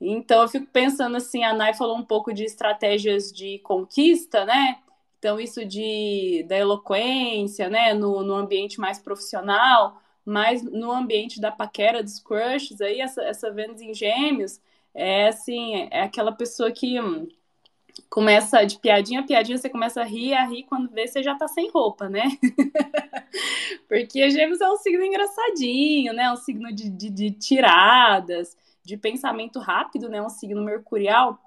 Então 0.00 0.42
eu 0.42 0.48
fico 0.48 0.66
pensando 0.66 1.16
assim, 1.16 1.44
a 1.44 1.52
Nai 1.52 1.74
falou 1.74 1.96
um 1.96 2.04
pouco 2.04 2.32
de 2.32 2.44
estratégias 2.44 3.32
de 3.32 3.58
conquista, 3.60 4.44
né? 4.44 4.78
Então, 5.18 5.40
isso 5.40 5.64
de, 5.66 6.44
da 6.48 6.56
eloquência, 6.56 7.68
né, 7.68 7.92
no, 7.94 8.22
no 8.22 8.34
ambiente 8.34 8.78
mais 8.80 8.98
profissional, 8.98 10.00
mas 10.24 10.62
no 10.62 10.92
ambiente 10.92 11.40
da 11.40 11.50
paquera, 11.50 12.02
dos 12.02 12.20
crushes, 12.20 12.80
aí 12.80 13.00
essa, 13.00 13.22
essa 13.22 13.50
Vênus 13.50 13.80
em 13.80 13.94
gêmeos, 13.94 14.60
é 14.94 15.28
assim, 15.28 15.88
é 15.90 16.02
aquela 16.02 16.32
pessoa 16.32 16.70
que 16.72 17.00
hum, 17.00 17.28
começa 18.08 18.64
de 18.64 18.78
piadinha 18.78 19.20
a 19.20 19.22
piadinha, 19.24 19.58
você 19.58 19.68
começa 19.68 20.00
a 20.02 20.04
rir, 20.04 20.34
a 20.34 20.46
rir, 20.46 20.64
quando 20.64 20.90
vê, 20.90 21.06
você 21.06 21.22
já 21.22 21.34
tá 21.34 21.48
sem 21.48 21.70
roupa, 21.70 22.08
né? 22.08 22.24
Porque 23.88 24.30
Gêmeos 24.30 24.60
é 24.60 24.70
um 24.70 24.76
signo 24.76 25.04
engraçadinho, 25.04 26.12
né? 26.12 26.30
Um 26.32 26.36
signo 26.36 26.72
de, 26.72 26.88
de, 26.90 27.10
de 27.10 27.30
tiradas, 27.32 28.56
de 28.84 28.96
pensamento 28.96 29.58
rápido, 29.58 30.08
né? 30.08 30.22
Um 30.22 30.28
signo 30.28 30.62
mercurial. 30.64 31.38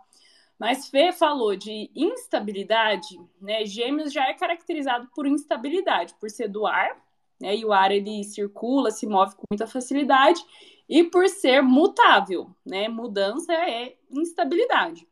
Mas 0.62 0.90
Fê 0.90 1.12
falou 1.12 1.56
de 1.56 1.90
instabilidade, 1.96 3.20
né? 3.42 3.66
Gêmeos 3.66 4.14
já 4.14 4.30
é 4.30 4.34
caracterizado 4.36 5.10
por 5.16 5.26
instabilidade, 5.26 6.14
por 6.20 6.30
ser 6.30 6.50
do 6.50 6.68
ar, 6.68 7.04
né? 7.42 7.56
E 7.56 7.66
o 7.66 7.74
ar 7.74 7.92
ele 7.92 8.24
circula, 8.24 8.92
se 8.92 9.08
move 9.08 9.34
com 9.36 9.46
muita 9.52 9.66
facilidade 9.66 10.40
e 10.88 11.04
por 11.04 11.28
ser 11.28 11.64
mutável, 11.64 12.56
né? 12.64 12.88
Mudança 12.88 13.52
é 13.52 13.96
instabilidade. 14.12 15.08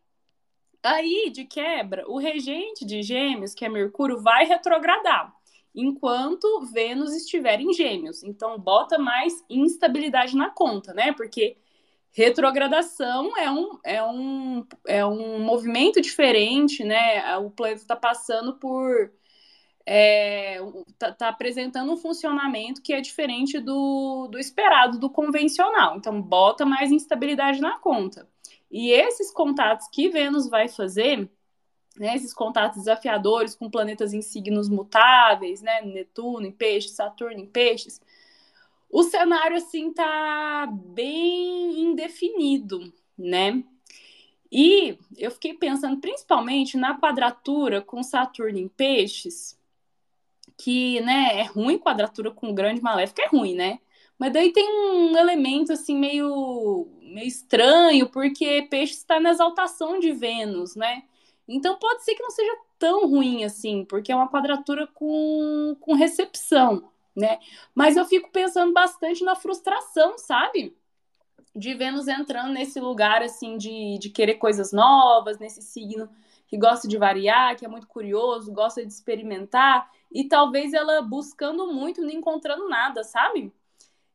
Aí, 0.84 1.32
de 1.34 1.46
quebra, 1.46 2.08
o 2.08 2.20
regente 2.20 2.86
de 2.86 3.02
Gêmeos, 3.02 3.56
que 3.56 3.66
é 3.66 3.70
Mercúrio, 3.70 4.22
vai 4.22 4.46
retrogradar 4.46 5.34
enquanto 5.74 6.62
Vênus 6.72 7.16
estiver 7.16 7.60
em 7.60 7.74
Gêmeos. 7.74 8.22
Então, 8.22 8.60
bota 8.60 9.00
mais 9.00 9.44
instabilidade 9.50 10.38
na 10.38 10.52
conta, 10.52 10.94
né? 10.94 11.12
Porque 11.12 11.58
retrogradação 12.12 13.38
é 13.38 13.52
um, 13.52 13.80
é 13.84 14.04
um, 14.04 14.66
é 14.88 15.06
um 15.06 15.40
movimento 15.40 16.02
diferente, 16.02 16.84
né? 16.84 17.38
O 17.38 17.50
planeta 17.50 17.82
está 17.82 17.96
passando 17.96 18.54
por 18.56 19.12
é, 19.92 20.60
tá, 21.00 21.12
tá, 21.12 21.30
apresentando 21.30 21.92
um 21.92 21.98
funcionamento 21.98 22.80
que 22.80 22.94
é 22.94 23.02
diferente 23.02 23.60
do, 23.60 24.28
do 24.28 24.38
esperado, 24.38 25.00
do 25.00 25.10
convencional. 25.10 25.98
Então, 25.98 26.22
bota 26.22 26.64
mais 26.64 26.92
instabilidade 26.92 27.60
na 27.60 27.80
conta. 27.80 28.28
E 28.70 28.92
esses 28.92 29.32
contatos 29.32 29.88
que 29.92 30.10
Vênus 30.10 30.48
vai 30.48 30.68
fazer, 30.68 31.28
né, 31.98 32.16
esses 32.16 32.34
contatos 32.36 32.78
desafiadores 32.78 33.56
com 33.56 33.68
planetas 33.68 34.14
em 34.14 34.22
signos 34.22 34.70
mutáveis, 34.70 35.62
né, 35.64 35.82
Netuno 35.82 36.46
em 36.46 36.52
peixes, 36.52 36.92
Saturno 36.92 37.40
em 37.40 37.48
peixes, 37.48 38.00
o 38.90 39.04
cenário 39.04 39.58
assim 39.58 39.94
tá 39.94 40.68
bem 40.72 41.80
indefinido, 41.82 42.92
né? 43.18 43.64
E 44.52 44.98
eu 45.18 45.30
fiquei 45.30 45.54
pensando 45.54 46.00
principalmente 46.02 46.76
na 46.76 47.00
quadratura 47.00 47.82
com 47.82 48.02
Saturno 48.02 48.58
em 48.58 48.68
peixes, 48.68 49.58
que, 50.58 51.00
né, 51.02 51.40
é 51.40 51.44
ruim 51.44 51.78
quadratura 51.78 52.32
com 52.32 52.54
grande 52.54 52.82
maléfica, 52.82 53.22
é 53.24 53.28
ruim, 53.28 53.56
né? 53.56 53.80
Mas 54.18 54.34
daí 54.34 54.52
tem 54.52 54.68
um 54.68 55.18
elemento, 55.18 55.72
assim, 55.72 55.96
meio, 55.98 56.88
meio 57.02 57.28
estranho, 57.28 58.10
porque 58.10 58.68
peixe 58.70 58.94
está 58.94 59.20
na 59.20 59.30
exaltação 59.30 60.00
de 60.00 60.12
Vênus, 60.12 60.76
né? 60.76 61.04
Então 61.48 61.78
pode 61.80 62.04
ser 62.04 62.16
que 62.16 62.24
não 62.24 62.30
seja 62.30 62.56
tão 62.78 63.08
ruim 63.10 63.44
assim, 63.44 63.86
porque 63.86 64.12
é 64.12 64.16
uma 64.16 64.30
quadratura 64.30 64.88
com, 64.88 65.76
com 65.80 65.94
recepção, 65.94 66.90
né? 67.20 67.40
Mas 67.76 67.98
eu 67.98 68.06
fico 68.06 68.32
pensando 68.32 68.74
bastante 68.74 69.24
na 69.24 69.36
frustração, 69.36 70.18
sabe? 70.18 70.76
De 71.56 71.74
Vênus 71.74 72.08
entrando 72.08 72.54
nesse 72.54 72.80
lugar 72.80 73.22
assim 73.22 73.58
de, 73.58 73.98
de 74.00 74.10
querer 74.10 74.36
coisas 74.36 74.72
novas, 74.72 75.38
nesse 75.40 75.62
signo 75.62 76.10
que 76.48 76.58
gosta 76.58 76.88
de 76.88 76.98
variar, 76.98 77.56
que 77.56 77.64
é 77.64 77.68
muito 77.68 77.88
curioso, 77.88 78.52
gosta 78.52 78.84
de 78.84 78.92
experimentar, 78.92 79.88
e 80.12 80.28
talvez 80.28 80.74
ela 80.74 81.00
buscando 81.02 81.72
muito, 81.72 82.02
não 82.02 82.10
encontrando 82.10 82.68
nada, 82.68 83.04
sabe? 83.04 83.54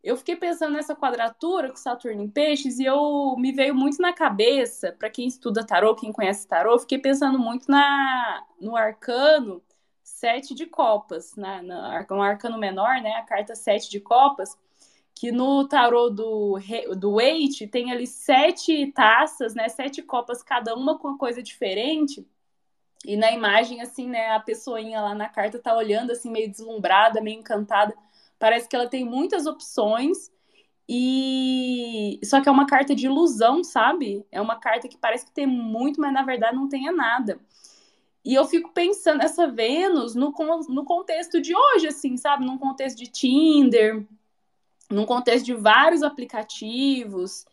Eu 0.03 0.17
fiquei 0.17 0.37
pensando 0.37 0.73
nessa 0.75 0.95
quadratura 0.97 1.71
com 1.71 1.77
Saturno 1.77 2.23
em 2.23 2.29
Peixes 2.29 2.79
e 2.79 2.85
eu 2.85 3.37
me 3.39 3.53
veio 3.53 3.75
muito 3.75 4.03
na 4.03 4.13
cabeça, 4.13 4.93
para 4.99 5.09
quem 5.09 5.29
estuda 5.29 5.65
tarô, 5.65 5.95
quem 5.95 6.13
conhece 6.13 6.47
tarô, 6.47 6.79
fiquei 6.79 6.99
pensando 6.99 7.39
muito 7.39 7.71
na 7.71 8.45
no 8.61 8.77
arcano 8.77 9.63
sete 10.05 10.55
de 10.55 10.67
copas, 10.67 11.35
né? 11.35 11.63
na, 11.63 12.07
no 12.09 12.23
arcano 12.23 12.59
menor, 12.59 13.01
né? 13.01 13.15
A 13.15 13.23
carta 13.23 13.55
sete 13.55 13.91
de 13.91 13.99
copas, 13.99 14.57
que 15.15 15.33
no 15.33 15.67
tarô 15.67 16.11
do, 16.11 16.59
do 16.97 17.21
Eight 17.21 17.67
tem 17.69 17.91
ali 17.91 18.07
sete 18.07 18.93
taças, 18.93 19.55
né? 19.55 19.69
Sete 19.69 20.03
copas, 20.03 20.43
cada 20.43 20.75
uma 20.75 20.99
com 20.99 21.09
uma 21.09 21.19
coisa 21.19 21.43
diferente. 21.43 22.27
E 23.05 23.17
na 23.17 23.33
imagem, 23.33 23.81
assim, 23.81 24.09
né, 24.09 24.31
a 24.31 24.41
pessoinha 24.41 25.01
lá 25.01 25.15
na 25.15 25.29
carta 25.29 25.59
tá 25.59 25.77
olhando, 25.77 26.11
assim, 26.11 26.31
meio 26.31 26.51
deslumbrada, 26.51 27.21
meio 27.21 27.41
encantada. 27.41 27.95
Parece 28.39 28.69
que 28.69 28.77
ela 28.77 28.89
tem 28.89 29.05
muitas 29.05 29.47
opções 29.47 30.31
e 30.89 32.21
só 32.25 32.43
que 32.43 32.49
é 32.49 32.53
uma 32.53 32.67
carta 32.67 32.95
de 32.95 33.07
ilusão, 33.07 33.65
sabe? 33.65 34.25
É 34.31 34.41
uma 34.41 34.57
carta 34.57 34.89
que 34.89 34.99
parece 34.99 35.25
que 35.25 35.33
tem 35.33 35.47
muito, 35.47 36.01
mas 36.01 36.13
na 36.13 36.23
verdade 36.23 36.57
não 36.57 36.69
tem 36.69 36.93
nada. 36.95 37.41
E 38.25 38.35
eu 38.35 38.45
fico 38.47 38.73
pensando 38.73 39.23
essa 39.23 39.47
Vênus 39.47 40.15
no, 40.15 40.33
no 40.69 40.85
contexto 40.85 41.41
de 41.41 41.55
hoje, 41.55 41.89
assim, 41.89 42.17
sabe? 42.17 42.45
Num 42.45 42.57
contexto 42.57 42.97
de 42.97 43.07
Tinder, 43.07 44.07
num 44.91 45.05
contexto 45.05 45.45
de 45.45 45.55
vários 45.55 46.03
aplicativos. 46.03 47.45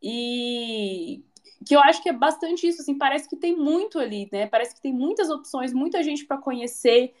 E 0.00 1.22
que 1.64 1.74
eu 1.74 1.80
acho 1.80 2.02
que 2.02 2.08
é 2.08 2.12
bastante 2.12 2.66
isso, 2.66 2.82
assim, 2.82 2.96
parece 2.96 3.28
que 3.28 3.36
tem 3.36 3.56
muito 3.56 3.98
ali, 3.98 4.28
né? 4.32 4.46
Parece 4.46 4.74
que 4.74 4.80
tem 4.80 4.92
muitas 4.92 5.30
opções, 5.30 5.72
muita 5.72 6.02
gente 6.02 6.24
para 6.24 6.38
conhecer, 6.38 7.14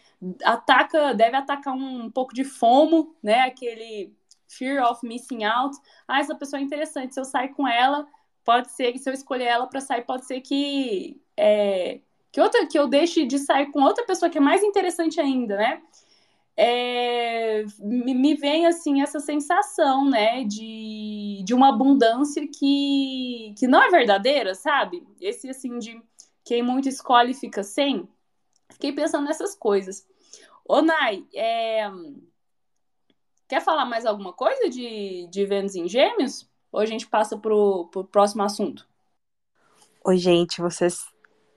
ataca, 0.44 1.14
deve 1.14 1.36
atacar 1.36 1.74
um, 1.74 2.04
um, 2.04 2.10
pouco 2.10 2.34
de 2.34 2.44
fomo, 2.44 3.14
né? 3.22 3.40
Aquele 3.40 4.12
fear 4.48 4.84
of 4.90 5.06
missing 5.06 5.44
out. 5.44 5.76
Ah, 6.06 6.20
essa 6.20 6.34
pessoa 6.34 6.60
é 6.60 6.62
interessante, 6.62 7.14
se 7.14 7.20
eu 7.20 7.24
sair 7.24 7.50
com 7.50 7.66
ela, 7.66 8.06
pode 8.44 8.70
ser 8.72 8.92
que 8.92 8.98
se 8.98 9.08
eu 9.08 9.14
escolher 9.14 9.44
ela 9.44 9.66
para 9.66 9.80
sair, 9.80 10.02
pode 10.02 10.26
ser 10.26 10.40
que 10.40 11.20
é, 11.36 12.00
que 12.32 12.40
outra 12.40 12.66
que 12.66 12.78
eu 12.78 12.88
deixe 12.88 13.26
de 13.26 13.38
sair 13.38 13.70
com 13.70 13.82
outra 13.82 14.04
pessoa 14.04 14.30
que 14.30 14.38
é 14.38 14.40
mais 14.40 14.62
interessante 14.62 15.20
ainda, 15.20 15.56
né? 15.56 15.82
é, 16.56 17.64
me 17.80 18.34
vem 18.34 18.66
assim 18.66 19.00
essa 19.00 19.20
sensação, 19.20 20.08
né, 20.08 20.44
de, 20.44 21.42
de 21.44 21.54
uma 21.54 21.70
abundância 21.70 22.46
que, 22.46 23.54
que 23.58 23.66
não 23.66 23.82
é 23.82 23.90
verdadeira, 23.90 24.54
sabe? 24.54 25.06
Esse 25.20 25.48
assim 25.48 25.78
de 25.78 26.00
quem 26.44 26.62
muito 26.62 26.88
escolhe 26.88 27.34
fica 27.34 27.62
sem. 27.62 28.08
Fiquei 28.70 28.92
pensando 28.92 29.24
nessas 29.24 29.54
coisas. 29.54 30.06
Ô, 30.64 30.82
Nai, 30.82 31.24
é... 31.34 31.90
quer 33.48 33.60
falar 33.62 33.86
mais 33.86 34.04
alguma 34.04 34.32
coisa 34.32 34.68
de, 34.68 35.26
de 35.30 35.46
Vênus 35.46 35.74
em 35.74 35.88
Gêmeos? 35.88 36.48
Ou 36.70 36.80
a 36.80 36.86
gente 36.86 37.06
passa 37.06 37.36
pro, 37.36 37.88
pro 37.90 38.04
próximo 38.04 38.42
assunto? 38.42 38.88
Oi, 40.04 40.16
gente, 40.16 40.60
vocês 40.60 41.06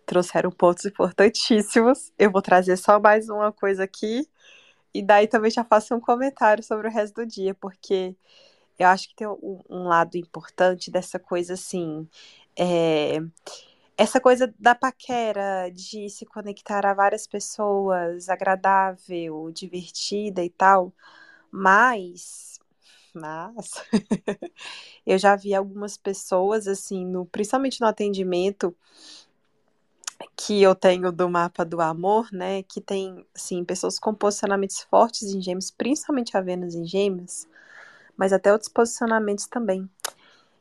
trouxeram 0.06 0.52
pontos 0.52 0.86
importantíssimos. 0.86 2.12
Eu 2.18 2.32
vou 2.32 2.42
trazer 2.42 2.78
só 2.78 3.00
mais 3.00 3.30
uma 3.30 3.52
coisa 3.52 3.84
aqui 3.84 4.28
e 4.94 5.02
daí 5.04 5.28
também 5.28 5.52
já 5.52 5.64
faço 5.64 5.94
um 5.96 6.00
comentário 6.00 6.64
sobre 6.64 6.88
o 6.88 6.92
resto 6.92 7.16
do 7.16 7.28
dia, 7.28 7.54
porque 7.54 8.16
eu 8.80 8.88
acho 8.88 9.10
que 9.10 9.16
tem 9.16 9.28
um, 9.28 9.62
um 9.70 9.84
lado 9.84 10.18
importante 10.18 10.92
dessa 10.92 11.20
coisa 11.20 11.54
assim. 11.54 12.08
É, 12.58 13.20
essa 13.98 14.20
coisa 14.20 14.54
da 14.60 14.76
paquera, 14.76 15.70
de 15.70 16.10
se 16.10 16.26
conectar 16.26 16.86
a 16.86 16.94
várias 16.94 17.28
pessoas, 17.28 18.30
agradável, 18.30 19.52
divertida 19.52 20.44
e 20.44 20.50
tal. 20.50 20.94
Mas, 21.52 22.60
mas 23.14 23.72
eu 25.06 25.18
já 25.18 25.36
vi 25.36 25.54
algumas 25.56 25.98
pessoas 25.98 26.68
assim, 26.68 27.06
no, 27.06 27.26
principalmente 27.26 27.82
no 27.82 27.88
atendimento, 27.88 28.76
que 30.36 30.62
eu 30.62 30.76
tenho 30.76 31.12
do 31.12 31.30
mapa 31.30 31.66
do 31.66 31.82
amor, 31.82 32.30
né, 32.32 32.64
que 32.64 32.82
tem, 32.82 33.26
sim, 33.36 33.64
pessoas 33.64 34.00
com 34.00 34.14
posicionamentos 34.14 34.82
fortes 34.82 35.24
em 35.24 35.42
gêmeos, 35.42 35.72
principalmente 35.72 36.36
a 36.38 36.42
Vênus 36.42 36.76
em 36.76 36.86
gêmeos, 36.86 37.48
mas 38.18 38.34
até 38.34 38.52
outros 38.52 38.70
posicionamentos 38.70 39.48
também, 39.48 39.90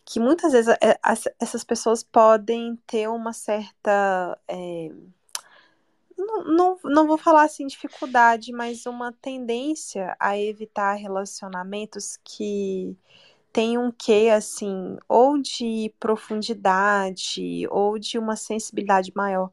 que 0.05 0.21
muitas 0.21 0.53
vezes 0.53 0.75
é, 0.81 0.99
essas 1.41 1.65
pessoas 1.65 2.03
podem 2.03 2.77
ter 2.87 3.09
uma 3.09 3.33
certa, 3.33 4.39
é, 4.49 4.91
não, 6.17 6.45
não, 6.45 6.79
não 6.85 7.07
vou 7.07 7.19
falar 7.19 7.45
assim 7.45 7.67
dificuldade, 7.67 8.53
mas 8.53 8.87
uma 8.87 9.13
tendência 9.13 10.17
a 10.21 10.39
evitar 10.39 10.95
relacionamentos 10.95 12.19
que 12.23 12.97
tem 13.55 13.79
um 13.79 13.93
quê, 13.93 14.31
assim, 14.35 14.99
ou 15.09 15.39
de 15.41 15.95
profundidade, 16.01 17.69
ou 17.71 18.01
de 18.01 18.19
uma 18.19 18.35
sensibilidade 18.35 19.13
maior, 19.15 19.53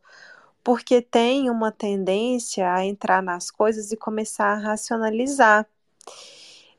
porque 0.63 1.03
tem 1.03 1.51
uma 1.51 1.71
tendência 1.71 2.73
a 2.73 2.83
entrar 2.83 3.21
nas 3.21 3.51
coisas 3.51 3.91
e 3.91 3.97
começar 3.97 4.53
a 4.53 4.59
racionalizar. 4.59 5.67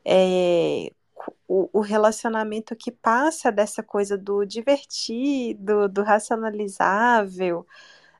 É, 0.05 0.91
o, 1.47 1.69
o, 1.73 1.81
relacionamento 1.81 2.75
que 2.75 2.91
passa 2.91 3.51
dessa 3.51 3.81
coisa 3.83 4.17
do 4.17 4.45
divertido, 4.45 5.87
do 5.89 6.03
racionalizável, 6.03 7.65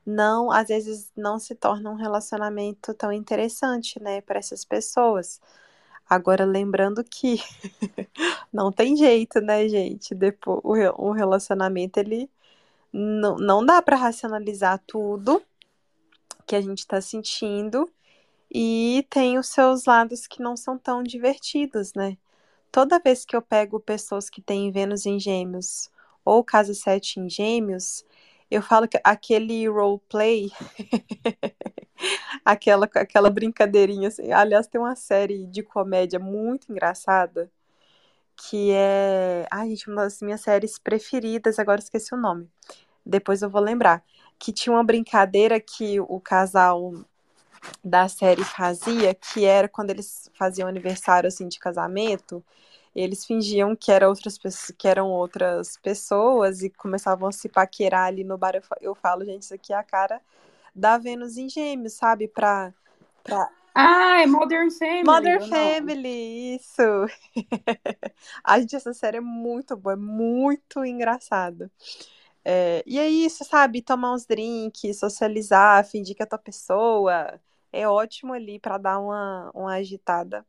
não, 0.06 0.50
às 0.50 0.68
vezes 0.68 1.12
não 1.16 1.38
se 1.38 1.54
torna 1.54 1.90
um 1.90 1.96
relacionamento 1.96 2.94
tão 2.94 3.12
interessante, 3.12 4.00
né, 4.02 4.20
para 4.22 4.38
essas 4.38 4.64
pessoas. 4.64 5.40
Agora, 6.08 6.44
lembrando 6.44 7.02
que 7.02 7.40
não 8.52 8.70
tem 8.70 8.96
jeito, 8.96 9.40
né, 9.40 9.68
gente? 9.68 10.14
Depois, 10.14 10.60
o, 10.96 11.10
relacionamento, 11.12 11.98
ele 11.98 12.30
não, 12.92 13.36
não 13.36 13.64
dá 13.64 13.80
para 13.82 13.96
racionalizar 13.96 14.82
tudo 14.86 15.42
que 16.46 16.54
a 16.54 16.60
gente 16.60 16.80
está 16.80 17.00
sentindo 17.00 17.90
e 18.50 19.06
tem 19.10 19.38
os 19.38 19.48
seus 19.48 19.86
lados 19.86 20.26
que 20.26 20.42
não 20.42 20.56
são 20.56 20.78
tão 20.78 21.02
divertidos, 21.02 21.94
né? 21.94 22.16
Toda 22.70 22.98
vez 22.98 23.24
que 23.24 23.34
eu 23.36 23.42
pego 23.42 23.80
pessoas 23.80 24.28
que 24.28 24.42
têm 24.42 24.70
Vênus 24.70 25.06
em 25.06 25.18
Gêmeos 25.18 25.90
ou 26.24 26.44
Casa 26.44 26.74
7 26.74 27.20
em 27.20 27.28
Gêmeos, 27.28 28.04
eu 28.50 28.62
falo 28.62 28.86
que 28.88 29.00
aquele 29.02 29.66
roleplay 29.68 30.50
aquela, 32.44 32.88
aquela 32.94 33.30
brincadeirinha 33.30 34.08
assim. 34.08 34.32
Aliás, 34.32 34.66
tem 34.66 34.80
uma 34.80 34.96
série 34.96 35.46
de 35.46 35.62
comédia 35.62 36.18
muito 36.18 36.70
engraçada 36.70 37.50
que 38.36 38.72
é. 38.72 39.46
Ai, 39.50 39.70
gente, 39.70 39.88
uma 39.88 40.02
das 40.02 40.20
minhas 40.20 40.40
séries 40.40 40.78
preferidas, 40.78 41.58
agora 41.58 41.80
esqueci 41.80 42.14
o 42.14 42.18
nome. 42.18 42.48
Depois 43.04 43.42
eu 43.42 43.50
vou 43.50 43.60
lembrar. 43.60 44.04
Que 44.38 44.52
tinha 44.52 44.74
uma 44.74 44.84
brincadeira 44.84 45.60
que 45.60 46.00
o 46.00 46.20
casal 46.20 46.92
da 47.82 48.08
série 48.08 48.44
fazia, 48.44 49.14
que 49.14 49.44
era 49.44 49.68
quando 49.68 49.90
eles 49.90 50.30
faziam 50.34 50.68
aniversário 50.68 51.28
assim 51.28 51.48
de 51.48 51.58
casamento, 51.58 52.44
eles 52.94 53.24
fingiam 53.24 53.74
que, 53.76 53.90
era 53.92 54.08
outras, 54.08 54.38
que 54.78 54.88
eram 54.88 55.10
outras 55.10 55.76
pessoas 55.78 56.62
e 56.62 56.70
começavam 56.70 57.28
a 57.28 57.32
se 57.32 57.48
paquerar 57.48 58.06
ali 58.06 58.24
no 58.24 58.38
bar. 58.38 58.60
Eu 58.80 58.94
falo, 58.94 59.24
gente, 59.24 59.42
isso 59.42 59.54
aqui 59.54 59.72
é 59.72 59.76
a 59.76 59.82
cara 59.82 60.20
da 60.74 60.98
Vênus 60.98 61.36
em 61.36 61.48
Gêmeos, 61.48 61.94
sabe? 61.94 62.28
Pra, 62.28 62.72
pra... 63.22 63.48
Ah, 63.74 64.22
é 64.22 64.26
Modern 64.26 64.70
Family. 64.70 65.04
Modern 65.04 65.48
Family, 65.48 66.56
isso. 66.56 66.82
a 68.44 68.60
gente, 68.60 68.76
essa 68.76 68.94
série 68.94 69.16
é 69.18 69.20
muito 69.20 69.76
boa, 69.76 69.94
é 69.94 69.96
muito 69.96 70.84
engraçada. 70.84 71.70
É, 72.44 72.82
e 72.86 72.98
é 72.98 73.08
isso, 73.08 73.44
sabe? 73.44 73.82
Tomar 73.82 74.14
uns 74.14 74.26
drinks, 74.26 74.98
socializar, 74.98 75.84
fingir 75.86 76.14
que 76.14 76.22
é 76.22 76.26
tua 76.26 76.38
pessoa. 76.38 77.40
É 77.72 77.88
ótimo 77.88 78.32
ali 78.32 78.58
para 78.60 78.78
dar 78.78 78.98
uma, 79.00 79.50
uma 79.54 79.74
agitada 79.74 80.46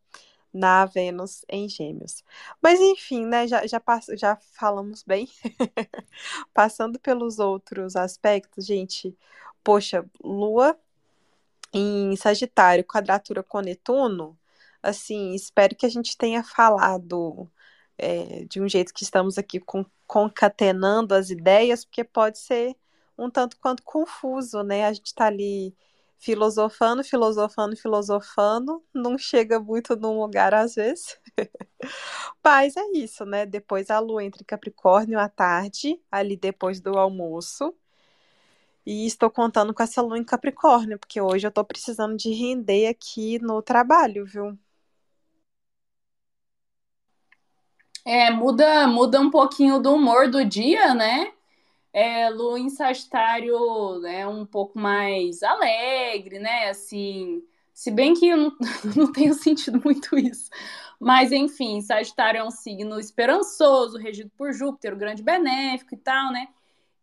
na 0.53 0.85
Vênus 0.85 1.43
em 1.49 1.67
Gêmeos. 1.67 2.23
Mas 2.61 2.79
enfim, 2.79 3.25
né? 3.25 3.47
Já, 3.47 3.65
já, 3.67 3.81
já 4.15 4.38
falamos 4.53 5.03
bem. 5.03 5.27
Passando 6.53 6.99
pelos 6.99 7.39
outros 7.39 7.95
aspectos, 7.95 8.65
gente, 8.65 9.17
poxa, 9.65 10.06
Lua 10.23 10.80
em 11.73 12.15
Sagitário, 12.15 12.86
quadratura 12.86 13.43
com 13.43 13.60
Netuno, 13.62 14.38
assim, 14.82 15.34
espero 15.34 15.75
que 15.75 15.86
a 15.86 15.89
gente 15.89 16.17
tenha 16.17 16.43
falado 16.43 17.51
é, 17.97 18.45
de 18.45 18.62
um 18.62 18.69
jeito 18.69 18.93
que 18.93 19.04
estamos 19.04 19.38
aqui 19.38 19.62
concatenando 20.08 21.15
as 21.15 21.30
ideias, 21.32 21.84
porque 21.86 22.04
pode 22.04 22.38
ser 22.39 22.75
um 23.17 23.30
tanto 23.30 23.58
quanto 23.60 23.84
confuso, 23.84 24.63
né? 24.63 24.86
A 24.86 24.93
gente 24.93 25.08
está 25.08 25.25
ali 25.28 25.75
filosofando, 26.19 27.04
filosofando, 27.04 27.75
filosofando, 27.75 28.84
não 28.93 29.17
chega 29.17 29.60
muito 29.60 29.95
num 29.95 30.19
lugar 30.21 30.54
às 30.54 30.75
vezes. 30.75 31.19
Mas 32.43 32.78
é 32.78 32.86
isso, 32.93 33.25
né? 33.25 33.45
Depois 33.45 33.89
a 33.89 33.99
lua 33.99 34.23
entra 34.23 34.41
em 34.41 34.45
Capricórnio 34.45 35.19
à 35.19 35.30
tarde, 35.30 35.99
ali 36.12 36.38
depois 36.38 36.80
do 36.80 36.97
almoço. 36.97 37.75
E 38.86 39.06
estou 39.06 39.30
contando 39.32 39.74
com 39.74 39.84
essa 39.84 40.02
lua 40.02 40.17
em 40.17 40.24
Capricórnio, 40.24 41.00
porque 41.00 41.19
hoje 41.21 41.45
eu 41.48 41.50
estou 41.50 41.65
precisando 41.65 42.15
de 42.17 42.32
render 42.32 42.88
aqui 42.88 43.39
no 43.39 43.62
trabalho, 43.62 44.26
viu? 44.26 44.58
É, 48.06 48.30
muda, 48.30 48.88
muda 48.88 49.19
um 49.19 49.32
pouquinho 49.32 49.80
do 49.80 49.93
humor 49.93 50.30
do 50.30 50.45
dia, 50.45 50.93
né? 50.93 51.34
É, 51.93 52.30
Lua 52.30 52.60
em 52.60 52.69
Sagitário 52.69 53.56
é 54.06 54.19
né, 54.19 54.28
um 54.28 54.45
pouco 54.45 54.78
mais 54.80 55.41
alegre, 55.43 56.39
né? 56.39 56.69
Assim, 56.69 57.43
se 57.74 57.91
bem 57.91 58.13
que 58.13 58.28
eu 58.28 58.38
não, 58.38 58.58
não 58.95 59.12
tenho 59.12 59.34
sentido 59.34 59.82
muito 59.84 60.17
isso. 60.17 60.50
Mas, 61.00 61.32
enfim, 61.32 61.82
Sagitário 61.82 62.39
é 62.39 62.43
um 62.43 62.52
signo 62.52 63.00
esperançoso, 63.00 63.98
regido 63.98 64.32
por 64.38 64.54
Júpiter, 64.54 64.93
o 64.93 64.98
grande 64.98 65.24
benéfico 65.24 65.95
e 65.95 65.98
tal, 65.98 66.32
né? 66.32 66.48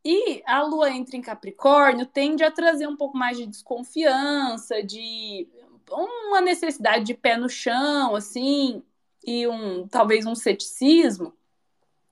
E 0.05 0.43
a 0.47 0.63
lua 0.63 0.91
entra 0.91 1.17
em 1.17 1.23
Capricórnio 1.23 2.07
tende 2.07 2.43
a 2.43 2.51
trazer 2.51 2.89
um 2.89 2.97
pouco 2.97 3.17
mais 3.17 3.37
de 3.37 3.47
desconfiança, 3.47 4.83
de 4.83 5.49
uma 5.91 6.41
necessidade 6.41 7.05
de 7.05 7.15
pé 7.15 7.37
no 7.37 7.49
chão, 7.49 8.17
assim, 8.17 8.83
e 9.25 9.47
um 9.47 9.87
talvez 9.87 10.27
um 10.27 10.35
ceticismo. 10.35 11.33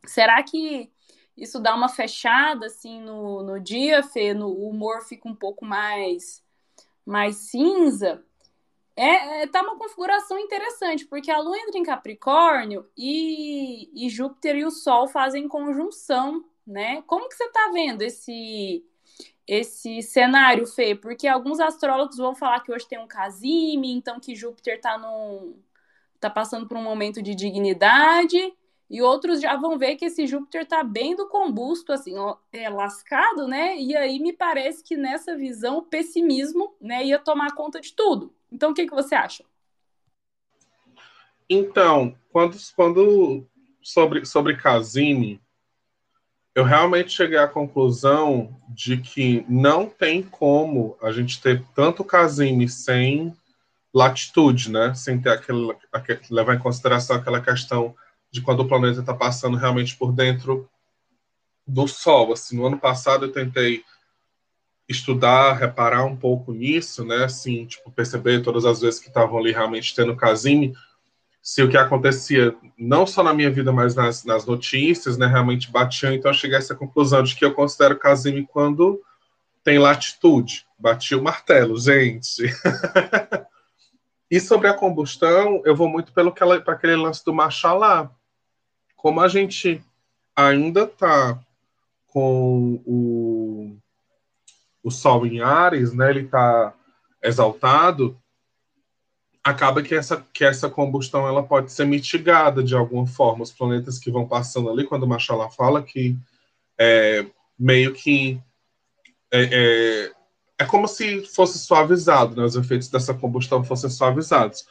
Será 0.07 0.43
que 0.43 0.91
isso 1.37 1.59
dá 1.59 1.75
uma 1.75 1.89
fechada 1.89 2.67
assim 2.67 3.01
no, 3.01 3.43
no 3.43 3.59
dia, 3.59 4.03
Fê? 4.03 4.35
No, 4.35 4.49
o 4.49 4.69
humor 4.69 5.03
fica 5.03 5.29
um 5.29 5.35
pouco 5.35 5.65
mais, 5.65 6.45
mais 7.05 7.37
cinza? 7.37 8.25
É, 8.97 9.43
é, 9.43 9.47
tá 9.47 9.63
uma 9.63 9.79
configuração 9.79 10.39
interessante, 10.39 11.07
porque 11.07 11.31
a 11.31 11.41
Lua 11.41 11.57
entra 11.57 11.79
em 11.79 11.83
Capricórnio 11.83 12.87
e, 12.97 13.91
e 13.95 14.11
Júpiter 14.11 14.57
e 14.57 14.65
o 14.65 14.71
Sol 14.71 15.09
fazem 15.09 15.49
conjunção, 15.49 16.45
né? 16.71 17.03
Como 17.07 17.29
que 17.29 17.35
você 17.35 17.49
tá 17.51 17.71
vendo 17.73 18.03
esse 18.03 18.85
esse 19.47 20.01
cenário, 20.03 20.65
Fê? 20.65 20.95
Porque 20.95 21.27
alguns 21.27 21.59
astrólogos 21.59 22.17
vão 22.17 22.37
falar 22.37 22.61
que 22.61 22.73
hoje 22.73 22.87
tem 22.87 23.01
um 23.01 23.09
casime, 23.09 23.91
então 23.91 24.21
que 24.21 24.37
Júpiter 24.37 24.81
tá 24.81 24.97
num, 24.97 25.61
tá 26.21 26.31
passando 26.31 26.69
por 26.69 26.77
um 26.77 26.83
momento 26.83 27.21
de 27.21 27.35
dignidade, 27.35 28.39
e 28.89 29.03
outros 29.03 29.41
já 29.41 29.57
vão 29.57 29.77
ver 29.77 29.97
que 29.97 30.05
esse 30.05 30.27
Júpiter 30.27 30.67
tá 30.67 30.85
bem 30.85 31.17
do 31.17 31.29
combusto, 31.29 31.93
assim, 31.93 32.17
ó, 32.17 32.37
é 32.53 32.69
lascado, 32.69 33.49
né? 33.49 33.77
E 33.77 33.97
aí 33.97 34.21
me 34.21 34.33
parece 34.33 34.85
que 34.85 34.97
nessa 34.97 35.37
visão 35.37 35.79
o 35.79 35.83
pessimismo, 35.83 36.75
né, 36.81 37.05
ia 37.05 37.19
tomar 37.19 37.55
conta 37.55 37.81
de 37.81 37.93
tudo. 37.93 38.33
Então, 38.53 38.71
o 38.71 38.75
que, 38.75 38.87
que 38.87 38.95
você 38.95 39.15
acha? 39.15 39.45
Então, 41.49 42.17
quando, 42.33 42.57
quando 42.77 43.47
sobre, 43.83 44.25
sobre 44.25 44.57
Casime, 44.57 45.41
eu 46.61 46.65
realmente 46.65 47.13
cheguei 47.13 47.39
à 47.39 47.49
conclusão 47.49 48.55
de 48.69 48.99
que 48.99 49.47
não 49.49 49.87
tem 49.87 50.23
como 50.23 50.95
a 51.03 51.11
gente 51.11 51.41
ter 51.41 51.65
tanto 51.75 52.05
Casime 52.05 52.69
sem 52.69 53.35
latitude, 53.95 54.71
né? 54.71 54.93
Sem 54.95 55.19
ter 55.19 55.31
aquele, 55.31 55.75
aquele, 55.91 56.21
levar 56.31 56.55
em 56.55 56.59
consideração 56.59 57.17
aquela 57.17 57.41
questão 57.41 57.95
de 58.31 58.43
quando 58.43 58.61
o 58.61 58.69
planeta 58.69 59.01
está 59.01 59.15
passando 59.15 59.57
realmente 59.57 59.97
por 59.97 60.13
dentro 60.13 60.69
do 61.67 61.89
Sol. 61.89 62.35
Assim, 62.35 62.59
no 62.59 62.67
ano 62.67 62.79
passado 62.79 63.25
eu 63.25 63.33
tentei 63.33 63.83
estudar, 64.87 65.55
reparar 65.55 66.05
um 66.05 66.15
pouco 66.15 66.53
nisso, 66.53 67.07
né? 67.07 67.25
Assim, 67.25 67.65
tipo, 67.65 67.91
perceber 67.91 68.43
todas 68.43 68.67
as 68.67 68.83
vezes 68.83 69.01
que 69.01 69.09
estavam 69.09 69.39
ali 69.39 69.51
realmente 69.51 69.95
tendo 69.95 70.15
casime, 70.15 70.75
se 71.43 71.63
o 71.63 71.69
que 71.69 71.77
acontecia, 71.77 72.55
não 72.77 73.07
só 73.07 73.23
na 73.23 73.33
minha 73.33 73.51
vida, 73.51 73.73
mas 73.73 73.95
nas, 73.95 74.25
nas 74.25 74.45
notícias, 74.45 75.17
né, 75.17 75.27
realmente 75.27 75.71
batiam. 75.71 76.13
Então 76.13 76.31
eu 76.31 76.35
cheguei 76.35 76.57
a 76.57 76.59
essa 76.59 76.75
conclusão 76.75 77.23
de 77.23 77.35
que 77.35 77.45
eu 77.45 77.55
considero 77.55 77.99
casime 77.99 78.47
quando 78.47 79.01
tem 79.65 79.79
latitude. 79.79 80.67
Bati 80.79 81.15
o 81.15 81.23
martelo, 81.23 81.79
gente. 81.79 82.45
E 84.31 84.39
sobre 84.39 84.69
a 84.69 84.75
combustão, 84.75 85.61
eu 85.65 85.75
vou 85.75 85.89
muito 85.89 86.13
pelo 86.13 86.33
que 86.33 86.45
para 86.61 86.75
aquele 86.75 86.95
lance 86.95 87.25
do 87.25 87.35
Machalá. 87.35 88.09
Como 88.97 89.21
a 89.21 89.27
gente 89.27 89.83
ainda 90.37 90.85
está 90.85 91.37
com 92.07 92.81
o, 92.87 93.77
o 94.85 94.91
Sol 94.91 95.27
em 95.27 95.41
Ares, 95.41 95.93
né? 95.93 96.11
Ele 96.11 96.21
está 96.21 96.73
exaltado. 97.21 98.17
Acaba 99.43 99.83
que 99.83 99.95
essa, 99.95 100.25
que 100.33 100.45
essa 100.45 100.69
combustão 100.69 101.27
ela 101.27 101.43
pode 101.43 101.73
ser 101.73 101.87
mitigada 101.87 102.63
de 102.63 102.75
alguma 102.75 103.07
forma. 103.07 103.43
Os 103.43 103.53
planetas 103.53 103.99
que 103.99 104.11
vão 104.11 104.27
passando 104.27 104.69
ali, 104.69 104.85
quando 104.85 105.05
o 105.05 105.09
Machalá 105.09 105.49
fala 105.51 105.83
que 105.83 106.17
é, 106.79 107.25
meio 107.59 107.95
que 107.95 108.41
é, 109.31 109.43
é, 109.43 110.13
é 110.59 110.65
como 110.67 110.87
se 110.87 111.25
fosse 111.27 111.59
suavizado, 111.59 112.37
né? 112.37 112.45
os 112.45 112.57
efeitos 112.57 112.89
dessa 112.89 113.15
combustão 113.15 113.65
fossem 113.65 113.89
suavizados. 113.89 114.67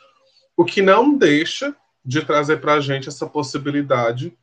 O 0.56 0.64
que 0.64 0.82
não 0.82 1.18
deixa 1.18 1.76
de 2.06 2.22
trazer 2.22 2.58
para 2.58 2.74
a 2.74 2.82
gente 2.82 3.10
essa 3.10 3.26
possibilidade 3.26 4.38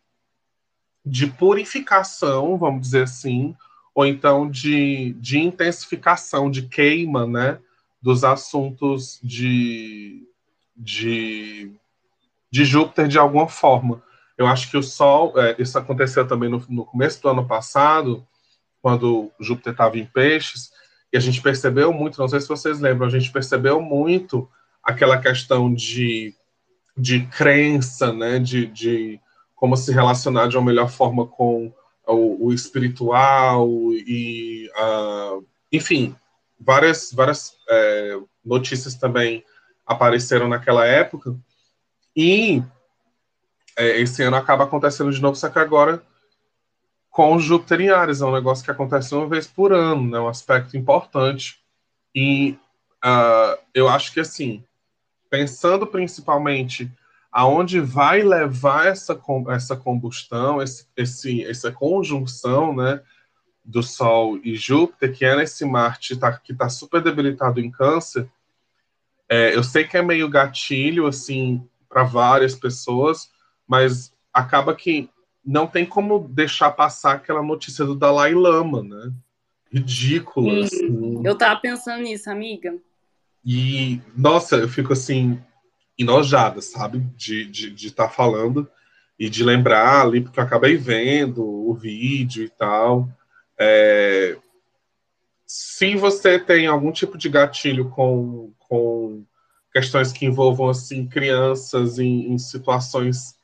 de 1.05 1.27
purificação, 1.27 2.59
vamos 2.59 2.83
dizer 2.83 3.05
assim, 3.05 3.55
ou 3.95 4.05
então 4.05 4.51
de, 4.51 5.15
de 5.21 5.39
intensificação, 5.39 6.51
de 6.51 6.62
queima, 6.62 7.27
né, 7.27 7.59
dos 8.07 8.23
assuntos 8.23 9.19
de, 9.21 10.23
de, 10.77 11.73
de 12.49 12.64
Júpiter 12.64 13.09
de 13.09 13.19
alguma 13.19 13.49
forma. 13.49 14.01
Eu 14.38 14.47
acho 14.47 14.71
que 14.71 14.77
o 14.77 14.83
Sol, 14.83 15.37
é, 15.37 15.57
isso 15.59 15.77
aconteceu 15.77 16.25
também 16.25 16.49
no, 16.49 16.64
no 16.69 16.85
começo 16.85 17.21
do 17.21 17.29
ano 17.29 17.45
passado, 17.49 18.25
quando 18.81 19.33
Júpiter 19.40 19.73
estava 19.73 19.99
em 19.99 20.07
Peixes, 20.07 20.71
e 21.12 21.16
a 21.16 21.21
gente 21.21 21.42
percebeu 21.42 21.92
muito, 21.92 22.21
não 22.21 22.29
sei 22.29 22.40
se 22.40 22.47
vocês 22.47 22.79
lembram, 22.79 23.09
a 23.09 23.11
gente 23.11 23.33
percebeu 23.33 23.83
muito 23.83 24.49
aquela 24.85 25.19
questão 25.19 25.75
de, 25.75 26.33
de 26.97 27.27
crença, 27.27 28.12
né, 28.12 28.38
de, 28.38 28.69
de 28.69 29.21
como 29.57 29.77
se 29.77 29.90
relacionar 29.90 30.47
de 30.47 30.57
uma 30.57 30.64
melhor 30.64 30.88
forma 30.88 31.27
com 31.27 31.75
o, 32.07 32.47
o 32.47 32.53
espiritual 32.53 33.69
e, 33.92 34.71
uh, 34.79 35.45
enfim, 35.73 36.14
várias, 36.59 37.12
várias 37.12 37.55
é, 37.69 38.19
notícias 38.45 38.95
também 38.95 39.45
apareceram 39.87 40.49
naquela 40.49 40.85
época 40.85 41.37
e 42.14 42.62
é, 43.77 44.01
esse 44.01 44.23
ano 44.23 44.37
acaba 44.37 44.64
acontecendo 44.64 45.12
de 45.12 45.21
novo, 45.21 45.37
só 45.37 45.49
que 45.49 45.59
agora 45.59 46.03
com 47.16 47.38
Júpiter 47.38 47.81
em 47.81 47.88
Ares. 47.88 48.21
É 48.21 48.27
um 48.27 48.33
negócio 48.33 48.62
que 48.62 48.71
acontece 48.71 49.14
uma 49.14 49.27
vez 49.27 49.47
por 49.47 49.73
ano, 49.73 50.11
né? 50.11 50.21
Um 50.21 50.29
aspecto 50.29 50.77
importante. 50.77 51.59
E 52.14 52.59
uh, 53.03 53.59
eu 53.73 53.88
acho 53.88 54.12
que, 54.12 54.21
assim, 54.21 54.62
pensando 55.31 55.87
principalmente 55.87 56.92
aonde 57.33 57.81
vai 57.81 58.23
levar 58.23 58.88
essa, 58.88 59.19
essa 59.49 59.75
combustão, 59.75 60.61
esse, 60.62 60.87
esse, 60.95 61.42
essa 61.45 61.73
conjunção, 61.73 62.77
né? 62.77 63.01
Do 63.66 63.83
Sol 63.83 64.38
e 64.44 64.55
Júpiter, 64.55 65.12
que 65.12 65.24
é 65.24 65.35
nesse 65.35 65.64
Marte 65.64 66.16
tá, 66.16 66.33
que 66.33 66.52
está 66.52 66.68
super 66.68 67.02
debilitado 67.02 67.61
em 67.61 67.70
Câncer, 67.70 68.29
é, 69.29 69.55
eu 69.57 69.64
sei 69.64 69.85
que 69.85 69.96
é 69.96 70.02
meio 70.02 70.29
gatilho, 70.29 71.07
assim, 71.07 71.66
para 71.88 72.05
várias 72.05 72.55
pessoas, 72.55 73.31
mas 73.66 74.12
acaba 74.33 74.74
que 74.74 75.11
não 75.44 75.66
tem 75.66 75.85
como 75.85 76.29
deixar 76.29 76.70
passar 76.72 77.14
aquela 77.14 77.42
notícia 77.42 77.85
do 77.85 77.94
Dalai 77.94 78.35
Lama, 78.35 78.83
né? 78.83 79.12
Ridícula. 79.72 80.64
Assim. 80.64 81.22
Eu 81.24 81.37
tava 81.37 81.61
pensando 81.61 82.02
nisso, 82.02 82.31
amiga. 82.31 82.76
E, 83.44 84.00
nossa, 84.16 84.57
eu 84.57 84.68
fico 84.68 84.92
assim, 84.92 85.40
enojada, 85.98 86.61
sabe? 86.61 86.98
De 87.16 87.42
estar 87.42 87.52
de, 87.52 87.70
de 87.70 87.90
tá 87.92 88.09
falando 88.09 88.68
e 89.18 89.31
de 89.31 89.44
lembrar 89.44 90.02
ali, 90.02 90.20
porque 90.20 90.38
eu 90.38 90.44
acabei 90.44 90.76
vendo 90.76 91.44
o 91.44 91.74
vídeo 91.74 92.44
e 92.44 92.48
tal. 92.48 93.09
É... 93.59 94.37
Se 95.47 95.95
você 95.97 96.38
tem 96.38 96.66
algum 96.66 96.90
tipo 96.90 97.16
de 97.16 97.29
gatilho 97.29 97.88
com, 97.90 98.53
com 98.59 99.25
questões 99.73 100.12
que 100.12 100.27
envolvam 100.27 100.69
assim 100.69 101.07
crianças 101.07 101.99
em, 101.99 102.33
em 102.33 102.38
situações 102.38 103.37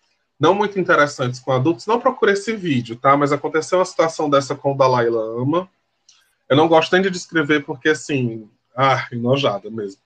não 0.43 0.55
muito 0.55 0.77
interessantes 0.81 1.39
com 1.39 1.53
adultos, 1.53 1.87
não 1.87 2.01
procure 2.01 2.33
esse 2.33 2.57
vídeo, 2.57 2.97
tá? 2.97 3.17
Mas 3.17 3.31
aconteceu 3.31 3.79
uma 3.79 3.85
situação 3.85 4.29
dessa 4.29 4.57
com 4.57 4.73
o 4.73 4.77
Dalai 4.77 5.09
Lama. 5.09 5.71
Eu 6.49 6.57
não 6.57 6.67
gosto 6.67 6.93
nem 6.93 7.01
de 7.01 7.11
descrever 7.11 7.65
porque, 7.65 7.91
assim, 7.91 8.51
ah, 8.77 9.07
enojada 9.13 9.71
mesmo. 9.71 10.03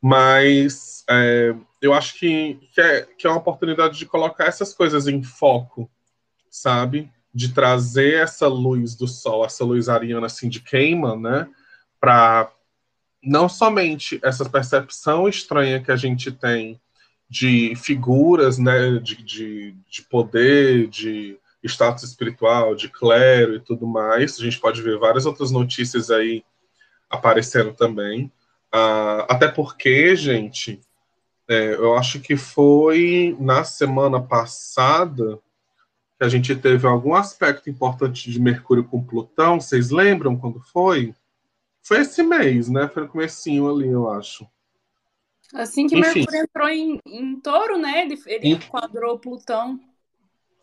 Mas 0.00 1.04
é, 1.10 1.52
eu 1.82 1.92
acho 1.92 2.14
que, 2.16 2.60
que, 2.72 2.80
é, 2.80 3.02
que 3.18 3.26
é 3.26 3.30
uma 3.30 3.40
oportunidade 3.40 3.98
de 3.98 4.06
colocar 4.06 4.44
essas 4.44 4.72
coisas 4.72 5.08
em 5.08 5.20
foco, 5.20 5.90
sabe? 6.48 7.10
De 7.32 7.52
trazer 7.52 8.14
essa 8.14 8.48
luz 8.48 8.94
do 8.94 9.06
sol, 9.06 9.44
essa 9.44 9.64
luz 9.64 9.88
ariana, 9.88 10.26
assim, 10.26 10.48
de 10.48 10.60
queima, 10.60 11.16
né? 11.16 11.48
Para 12.00 12.52
não 13.22 13.48
somente 13.48 14.18
essa 14.22 14.48
percepção 14.48 15.28
estranha 15.28 15.80
que 15.80 15.92
a 15.92 15.96
gente 15.96 16.32
tem 16.32 16.80
de 17.28 17.74
figuras 17.76 18.58
né, 18.58 18.98
de, 18.98 19.22
de, 19.22 19.74
de 19.88 20.02
poder, 20.02 20.88
de 20.88 21.38
status 21.62 22.02
espiritual, 22.02 22.74
de 22.74 22.88
clero 22.88 23.54
e 23.54 23.60
tudo 23.60 23.86
mais. 23.86 24.38
A 24.40 24.42
gente 24.42 24.58
pode 24.58 24.82
ver 24.82 24.98
várias 24.98 25.26
outras 25.26 25.50
notícias 25.50 26.10
aí 26.10 26.42
aparecendo 27.08 27.72
também. 27.72 28.32
Uh, 28.74 29.22
até 29.28 29.48
porque, 29.48 30.16
gente, 30.16 30.80
é, 31.48 31.74
eu 31.74 31.96
acho 31.96 32.20
que 32.20 32.36
foi 32.36 33.36
na 33.38 33.64
semana 33.64 34.20
passada 34.20 35.38
que 36.20 36.24
a 36.24 36.28
gente 36.28 36.54
teve 36.54 36.86
algum 36.86 37.14
aspecto 37.14 37.70
importante 37.70 38.30
de 38.30 38.38
Mercúrio 38.38 38.84
com 38.84 39.02
Plutão. 39.02 39.58
Vocês 39.58 39.88
lembram 39.88 40.36
quando 40.36 40.60
foi? 40.60 41.14
Foi 41.82 42.00
esse 42.00 42.22
mês, 42.22 42.68
né? 42.68 42.86
Foi 42.88 43.04
no 43.04 43.08
comecinho 43.08 43.74
ali, 43.74 43.88
eu 43.88 44.06
acho. 44.10 44.46
Assim 45.54 45.86
que 45.86 45.96
Enfim. 45.96 46.18
Mercúrio 46.18 46.42
entrou 46.42 46.68
em, 46.68 47.00
em 47.06 47.40
touro, 47.40 47.78
né? 47.78 48.02
Ele, 48.02 48.20
ele 48.26 48.48
enquadrou 48.50 49.18
Plutão. 49.18 49.80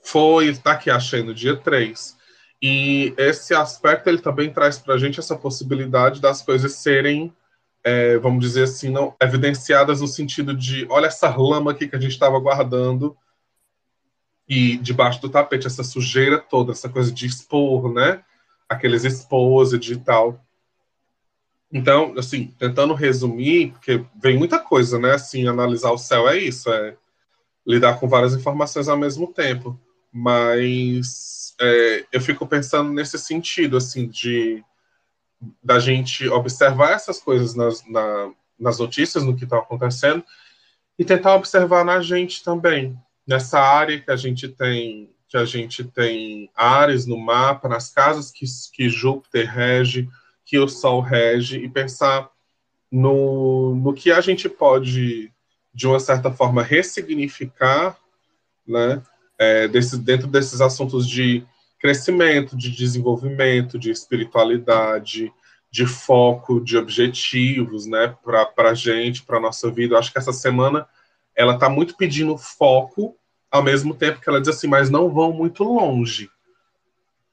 Foi, 0.04 0.56
tá 0.56 0.74
aqui, 0.74 0.92
achei, 0.92 1.24
no 1.24 1.34
dia 1.34 1.58
3. 1.58 2.16
E 2.62 3.16
esse 3.18 3.56
aspecto, 3.56 4.10
ele 4.10 4.20
também 4.20 4.54
traz 4.54 4.78
pra 4.78 5.00
gente 5.00 5.20
essa 5.20 5.36
possibilidade 5.36 6.22
das 6.22 6.44
coisas 6.44 6.74
serem, 6.74 7.34
é, 7.84 8.20
vamos 8.20 8.42
dizer 8.42 8.66
assim, 8.66 8.92
não 8.92 9.16
evidenciadas 9.20 10.02
no 10.02 10.08
sentido 10.08 10.54
de, 10.54 10.86
olha 10.88 11.08
essa 11.08 11.36
lama 11.36 11.72
aqui 11.72 11.88
que 11.88 11.96
a 11.96 12.00
gente 12.00 12.12
estava 12.12 12.40
guardando 12.40 13.18
e 14.48 14.78
debaixo 14.78 15.22
do 15.22 15.30
tapete, 15.30 15.68
essa 15.68 15.84
sujeira 15.84 16.40
toda, 16.40 16.72
essa 16.72 16.88
coisa 16.88 17.12
de 17.12 17.26
expor, 17.26 17.92
né? 17.94 18.24
Aqueles 18.70 19.04
exposed 19.04 19.92
e 19.92 19.98
tal. 19.98 20.44
Então, 21.72 22.14
assim, 22.18 22.48
tentando 22.58 22.94
resumir, 22.94 23.72
porque 23.72 24.06
vem 24.22 24.38
muita 24.38 24.58
coisa, 24.58 24.98
né? 24.98 25.14
Assim, 25.14 25.48
analisar 25.48 25.92
o 25.92 25.98
céu 25.98 26.30
é 26.30 26.38
isso, 26.38 26.72
é 26.72 26.96
lidar 27.66 28.00
com 28.00 28.08
várias 28.08 28.34
informações 28.34 28.88
ao 28.88 28.98
mesmo 28.98 29.34
tempo. 29.34 29.78
Mas 30.12 31.54
é, 31.60 32.06
eu 32.12 32.22
fico 32.22 32.48
pensando 32.48 32.92
nesse 32.92 33.20
sentido, 33.20 33.76
assim, 33.76 34.08
de 34.08 34.64
da 35.62 35.78
gente 35.78 36.28
observar 36.30 36.94
essas 36.94 37.20
coisas 37.20 37.54
nas, 37.54 37.86
na, 37.88 38.32
nas 38.60 38.80
notícias, 38.80 39.24
no 39.24 39.36
que 39.36 39.44
está 39.44 39.58
acontecendo, 39.58 40.24
e 40.98 41.06
tentar 41.06 41.36
observar 41.36 41.86
na 41.86 42.02
gente 42.02 42.44
também, 42.44 42.98
nessa 43.28 43.60
área 43.60 44.00
que 44.00 44.10
a 44.10 44.16
gente 44.16 44.48
tem, 44.48 45.10
que 45.28 45.36
a 45.36 45.44
gente 45.44 45.84
tem 45.84 46.50
áreas 46.56 47.06
no 47.06 47.18
mapa, 47.18 47.68
nas 47.68 47.90
casas 47.90 48.32
que, 48.32 48.46
que 48.74 48.90
Júpiter 48.90 49.52
rege, 49.52 50.08
que 50.46 50.58
o 50.58 50.68
Sol 50.68 51.02
rege 51.02 51.58
e 51.58 51.68
pensar 51.68 52.30
no, 52.90 53.76
no 53.76 53.94
que 53.94 54.12
a 54.12 54.22
gente 54.22 54.48
pode, 54.48 55.32
de 55.74 55.88
uma 55.88 56.00
certa 56.00 56.32
forma, 56.32 56.64
ressignificar 56.64 57.98
né, 58.66 59.02
é, 59.38 59.68
desse, 59.68 59.98
dentro 59.98 60.28
desses 60.28 60.62
assuntos 60.62 61.08
de 61.08 61.46
crescimento, 61.80 62.56
de 62.56 62.72
desenvolvimento, 62.72 63.78
de 63.78 63.92
espiritualidade, 63.92 65.32
de 65.70 65.86
foco, 65.86 66.62
de 66.62 66.78
objetivos 66.78 67.86
né, 67.86 68.16
para 68.24 68.70
a 68.70 68.74
gente, 68.74 69.24
para 69.24 69.38
a 69.38 69.42
nossa 69.42 69.70
vida. 69.70 69.94
Eu 69.94 70.00
acho 70.00 70.12
que 70.12 70.18
essa 70.18 70.34
semana 70.34 70.88
ela 71.38 71.54
está 71.54 71.70
muito 71.70 71.96
pedindo 71.96 72.36
foco, 72.36 73.16
ao 73.52 73.62
mesmo 73.62 73.94
tempo 73.94 74.20
que 74.20 74.28
ela 74.28 74.42
diz 74.42 74.50
assim, 74.50 74.68
mas 74.68 74.90
não 74.90 75.10
vão 75.14 75.32
muito 75.32 75.64
longe. 75.64 76.30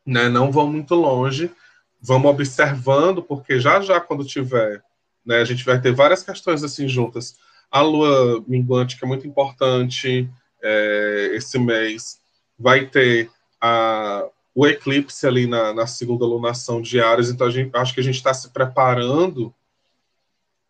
Né, 0.07 0.29
não 0.29 0.53
vão 0.53 0.71
muito 0.71 0.95
longe, 0.95 1.51
vamos 1.99 2.31
observando, 2.31 3.23
porque 3.23 3.59
já 3.59 3.81
já 3.81 3.99
quando 3.99 4.23
tiver, 4.23 4.85
né, 5.25 5.39
a 5.39 5.45
gente 5.45 5.65
vai 5.65 5.81
ter 5.81 5.95
várias 5.95 6.23
questões 6.23 6.63
assim 6.63 6.87
juntas. 6.87 7.39
A 7.71 7.81
lua 7.81 8.45
minguante, 8.47 8.99
que 8.99 9.05
é 9.05 9.09
muito 9.09 9.27
importante 9.27 10.29
é, 10.63 11.31
esse 11.33 11.59
mês, 11.59 12.21
vai 12.59 12.85
ter 12.85 13.31
a, 13.59 14.27
o 14.55 14.67
eclipse 14.67 15.27
ali 15.27 15.47
na, 15.47 15.73
na 15.73 15.87
segunda 15.87 16.27
lunação 16.27 16.83
de 16.83 17.01
Ares, 17.01 17.31
então 17.31 17.51
gente, 17.51 17.75
acho 17.75 17.95
que 17.95 18.01
a 18.01 18.05
gente 18.05 18.17
está 18.17 18.35
se 18.35 18.51
preparando 18.51 19.53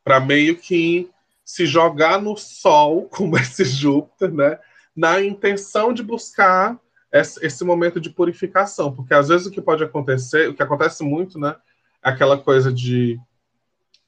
para 0.05 0.21
meio 0.21 0.57
que 0.57 1.11
se 1.45 1.67
jogar 1.67 2.21
no 2.21 2.37
Sol, 2.37 3.09
como 3.13 3.37
esse 3.37 3.65
Júpiter, 3.65 4.33
né, 4.33 4.59
na 4.97 5.21
intenção 5.21 5.93
de 5.93 6.03
buscar 6.03 6.79
esse 7.13 7.65
momento 7.65 8.01
de 8.01 8.11
purificação, 8.11 8.93
porque 8.93 9.15
às 9.15 9.29
vezes 9.29 9.47
o 9.47 9.51
que 9.51 9.61
pode 9.61 9.85
acontecer, 9.85 10.49
o 10.49 10.55
que 10.55 10.63
acontece 10.63 11.05
muito, 11.05 11.39
né, 11.39 11.55
é 12.03 12.11
aquela 12.11 12.37
coisa 12.37 12.73
de 12.73 13.21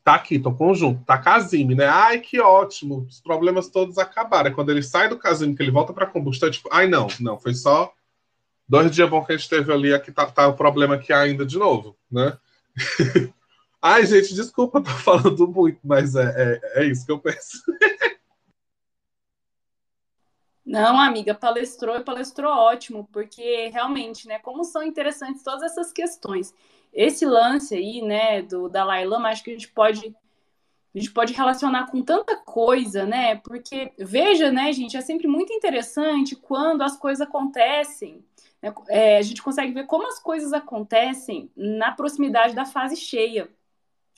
tá 0.06 0.14
aqui, 0.14 0.38
tô 0.38 0.52
conjunto, 0.52 1.02
tá 1.04 1.18
casime, 1.18 1.74
né? 1.74 1.86
Ai, 1.86 2.20
que 2.20 2.38
ótimo, 2.40 3.04
os 3.08 3.20
problemas 3.20 3.68
todos 3.68 3.98
acabaram. 3.98 4.50
É 4.50 4.54
quando 4.54 4.70
ele 4.70 4.80
sai 4.80 5.08
do 5.08 5.18
casime, 5.18 5.56
que 5.56 5.64
ele 5.64 5.72
volta 5.72 5.92
para 5.92 6.06
combustão, 6.06 6.48
é 6.48 6.52
tipo, 6.52 6.68
ai 6.70 6.86
não, 6.86 7.08
não, 7.18 7.36
foi 7.36 7.52
só 7.52 7.92
dois 8.68 8.88
dias 8.92 9.10
bons 9.10 9.26
que 9.26 9.32
a 9.32 9.36
gente 9.36 9.48
teve 9.48 9.72
ali, 9.72 9.92
aqui 9.92 10.12
tá, 10.12 10.26
tá 10.26 10.46
o 10.46 10.54
problema 10.54 10.94
aqui 10.94 11.12
ainda 11.12 11.44
de 11.44 11.58
novo, 11.58 11.96
né? 12.08 12.38
ai, 13.80 14.06
gente, 14.06 14.34
desculpa, 14.34 14.82
tô 14.82 14.90
falando 14.90 15.48
muito, 15.48 15.80
mas 15.84 16.14
é, 16.14 16.60
é, 16.74 16.82
é 16.82 16.86
isso 16.86 17.04
que 17.04 17.12
eu 17.12 17.18
penso. 17.18 17.62
Não, 20.64 20.98
amiga, 20.98 21.32
palestrou 21.32 21.96
e 21.96 22.02
palestrou 22.02 22.50
ótimo, 22.52 23.08
porque 23.12 23.68
realmente, 23.68 24.26
né, 24.26 24.40
como 24.40 24.64
são 24.64 24.82
interessantes 24.82 25.44
todas 25.44 25.62
essas 25.62 25.92
questões. 25.92 26.52
Esse 26.92 27.24
lance 27.24 27.74
aí, 27.74 28.02
né, 28.02 28.42
do 28.42 28.68
Dalai 28.68 29.04
Lama, 29.04 29.28
acho 29.28 29.44
que 29.44 29.50
a 29.50 29.52
gente 29.52 29.68
pode 29.68 30.14
a 30.96 30.98
gente 30.98 31.12
pode 31.12 31.34
relacionar 31.34 31.90
com 31.90 32.00
tanta 32.00 32.36
coisa, 32.36 33.04
né? 33.04 33.36
Porque 33.36 33.92
veja, 33.98 34.50
né, 34.50 34.72
gente, 34.72 34.96
é 34.96 35.02
sempre 35.02 35.28
muito 35.28 35.52
interessante 35.52 36.34
quando 36.34 36.80
as 36.80 36.96
coisas 36.96 37.20
acontecem. 37.20 38.24
Né? 38.62 38.72
É, 38.88 39.18
a 39.18 39.22
gente 39.22 39.42
consegue 39.42 39.72
ver 39.72 39.84
como 39.84 40.08
as 40.08 40.18
coisas 40.18 40.54
acontecem 40.54 41.50
na 41.54 41.92
proximidade 41.92 42.54
da 42.54 42.64
fase 42.64 42.96
cheia. 42.96 43.46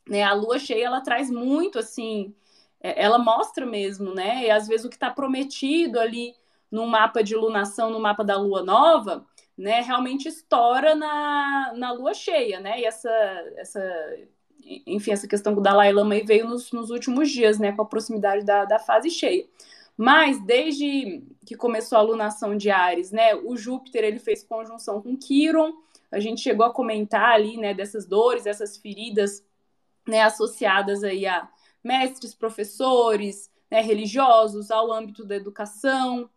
Né? 0.09 0.23
A 0.23 0.33
lua 0.33 0.59
cheia 0.59 0.87
ela 0.87 1.01
traz 1.01 1.31
muito 1.31 1.79
assim 1.79 2.35
é, 2.81 3.03
ela 3.03 3.19
mostra 3.19 3.67
mesmo, 3.67 4.15
né? 4.15 4.45
E 4.45 4.51
às 4.51 4.69
vezes 4.69 4.87
o 4.87 4.89
que 4.89 4.97
está 4.97 5.11
prometido 5.11 5.99
ali 5.99 6.35
no 6.71 6.87
mapa 6.87 7.23
de 7.23 7.35
lunação, 7.35 7.91
no 7.91 8.01
mapa 8.01 8.23
da 8.25 8.37
lua 8.37 8.63
nova, 8.63 9.27
né, 9.57 9.81
realmente 9.81 10.29
estoura 10.29 10.95
na, 10.95 11.73
na 11.75 11.93
lua 11.93 12.15
cheia, 12.15 12.61
né? 12.61 12.81
E 12.81 12.85
essa, 12.85 13.11
essa, 13.57 13.83
enfim, 14.87 15.13
essa 15.13 15.27
questão 15.27 15.55
do 15.55 15.61
Dalai 15.61 15.93
Lama 15.93 16.15
veio 16.25 16.47
nos, 16.47 16.71
nos 16.73 16.91
últimos 16.91 17.31
dias, 17.31 17.59
né, 17.59 17.73
com 17.73 17.83
a 17.83 17.87
proximidade 17.87 18.45
da, 18.45 18.65
da 18.65 18.79
fase 18.79 19.11
cheia. 19.11 19.47
Mas 19.97 20.41
desde 20.45 21.25
que 21.45 21.57
começou 21.57 21.99
a 21.99 22.03
lunação 22.03 22.57
de 22.57 22.71
Ares, 22.71 23.11
né, 23.11 23.35
o 23.35 23.57
Júpiter 23.57 24.05
ele 24.05 24.21
fez 24.21 24.45
conjunção 24.45 25.03
com 25.03 25.17
Quiron. 25.17 25.73
A 26.13 26.21
gente 26.21 26.41
chegou 26.41 26.65
a 26.65 26.73
comentar 26.73 27.31
ali, 27.31 27.57
né, 27.57 27.75
dessas 27.75 28.07
dores, 28.07 28.47
essas 28.47 28.77
feridas, 28.77 29.45
né, 30.09 30.23
associadas 30.23 31.05
aí 31.05 31.27
a 31.27 31.49
mestres, 31.85 32.35
professores, 32.35 33.51
né, 33.71 33.81
religiosos, 33.81 34.71
ao 34.71 34.91
âmbito 34.93 35.25
da 35.25 35.37
educação, 35.37 36.29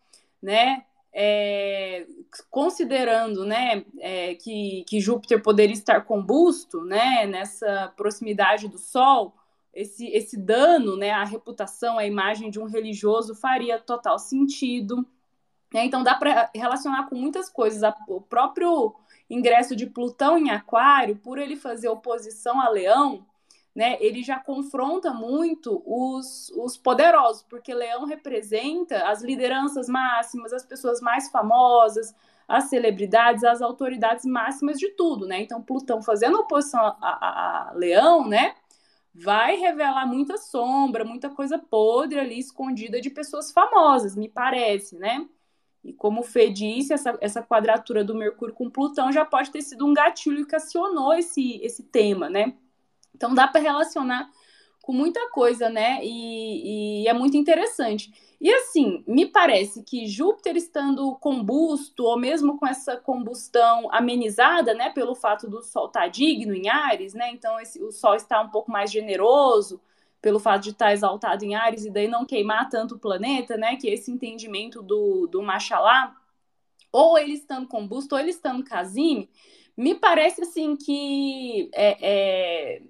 né? 0.42 0.86
É, 1.14 2.08
considerando 2.50 3.44
né, 3.44 3.84
é, 4.00 4.36
que, 4.36 4.86
que 4.88 5.02
Júpiter 5.02 5.42
poderia 5.42 5.74
estar 5.74 6.06
combusto 6.06 6.86
né, 6.86 7.26
nessa 7.26 7.92
proximidade 7.98 8.70
do 8.70 8.78
Sol, 8.78 9.36
esse, 9.74 10.08
esse 10.08 10.38
dano 10.38 10.96
né, 10.96 11.12
à 11.12 11.26
reputação, 11.26 11.98
à 11.98 12.06
imagem 12.06 12.50
de 12.50 12.62
um 12.62 12.66
religioso 12.66 13.36
faria 13.36 13.78
total 13.78 14.18
sentido. 14.18 15.06
Né? 15.74 15.86
Então 15.86 16.04
dá 16.04 16.16
para 16.16 16.50
relacionar 16.56 17.08
com 17.10 17.16
muitas 17.16 17.50
coisas. 17.50 17.82
O 18.08 18.22
próprio 18.22 18.96
ingresso 19.30 19.76
de 19.76 19.88
Plutão 19.88 20.38
em 20.38 20.50
Aquário, 20.50 21.18
por 21.18 21.38
ele 21.38 21.56
fazer 21.56 21.90
oposição 21.90 22.60
a 22.60 22.70
Leão, 22.70 23.26
né, 23.76 23.98
ele 24.02 24.22
já 24.22 24.38
confronta 24.40 25.14
muito 25.14 25.82
os, 25.86 26.50
os 26.58 26.76
poderosos, 26.78 27.44
porque 27.44 27.74
Leão 27.74 28.06
representa 28.06 29.08
as 29.08 29.22
lideranças 29.22 29.88
máximas, 29.88 30.52
as 30.52 30.66
pessoas 30.66 31.00
mais 31.00 31.30
famosas, 31.30 32.14
as 32.48 32.66
celebridades, 32.66 33.46
as 33.46 33.62
autoridades 33.62 34.26
máximas 34.26 34.78
de 34.78 34.90
tudo, 34.90 35.26
né? 35.26 35.40
Então, 35.42 35.62
Plutão 35.62 36.02
fazendo 36.02 36.38
oposição 36.40 36.82
a, 36.82 36.98
a, 37.02 37.70
a 37.70 37.74
Leão, 37.74 38.28
né? 38.28 38.56
Vai 39.14 39.56
revelar 39.56 40.06
muita 40.06 40.38
sombra, 40.38 41.06
muita 41.06 41.30
coisa 41.30 41.58
podre 41.58 42.20
ali 42.20 42.40
escondida 42.40 43.00
de 43.00 43.10
pessoas 43.10 43.52
famosas, 43.52 44.18
me 44.18 44.28
parece, 44.28 44.98
né? 44.98 45.26
E 45.84 45.94
como 45.94 46.22
o 46.22 46.24
Fê 46.24 46.50
disse, 46.50 46.94
essa, 46.94 47.18
essa 47.22 47.42
quadratura 47.42 48.04
do 48.04 48.14
Mercúrio 48.16 48.54
com 48.54 48.70
Plutão 48.70 49.12
já 49.12 49.26
pode 49.26 49.50
ter 49.50 49.62
sido 49.62 49.86
um 49.86 49.94
gatilho 49.94 50.46
que 50.46 50.56
acionou 50.56 51.14
esse, 51.14 51.58
esse 51.64 51.84
tema, 51.84 52.30
né? 52.30 52.54
Então 53.16 53.34
dá 53.34 53.48
para 53.48 53.62
relacionar 53.62 54.30
com 54.82 54.94
muita 54.94 55.30
coisa, 55.30 55.70
né? 55.70 56.00
E, 56.04 57.04
e, 57.04 57.08
é 57.08 57.14
muito 57.14 57.38
interessante. 57.38 58.12
E 58.42 58.52
assim, 58.52 59.04
me 59.08 59.28
parece 59.28 59.84
que 59.84 60.08
Júpiter 60.08 60.58
estando 60.58 61.16
combusto, 61.18 62.04
ou 62.04 62.18
mesmo 62.18 62.58
com 62.58 62.66
essa 62.66 62.98
combustão 62.98 63.88
amenizada, 63.92 64.74
né, 64.74 64.90
pelo 64.90 65.14
fato 65.14 65.48
do 65.48 65.62
Sol 65.62 65.86
estar 65.86 66.02
tá 66.02 66.08
digno 66.08 66.54
em 66.54 66.68
Ares, 66.68 67.14
né? 67.14 67.30
Então 67.32 67.60
esse, 67.60 67.82
o 67.84 67.92
Sol 67.92 68.16
está 68.16 68.42
um 68.42 68.50
pouco 68.50 68.72
mais 68.72 68.92
generoso 68.92 69.80
pelo 70.22 70.40
fato 70.40 70.64
de 70.64 70.70
estar 70.72 70.88
tá 70.88 70.94
exaltado 70.94 71.44
em 71.46 71.56
Ares 71.56 71.86
e 71.86 71.92
daí 71.92 72.08
não 72.08 72.26
queimar 72.26 72.70
tanto 72.70 72.96
o 72.96 73.00
planeta, 73.00 73.58
né? 73.58 73.76
Que 73.76 73.88
esse 73.90 74.12
entendimento 74.12 74.82
do, 74.82 75.28
do 75.28 75.42
Machalá, 75.42 76.16
ou 76.92 77.18
ele 77.18 77.34
estando 77.34 77.68
combusto, 77.68 78.16
ou 78.16 78.20
ele 78.20 78.32
estando 78.32 78.64
casime, 78.64 79.30
me 79.78 79.96
parece 79.96 80.42
assim 80.42 80.76
que 80.76 81.70
é, 81.74 81.98
é, 82.02 82.82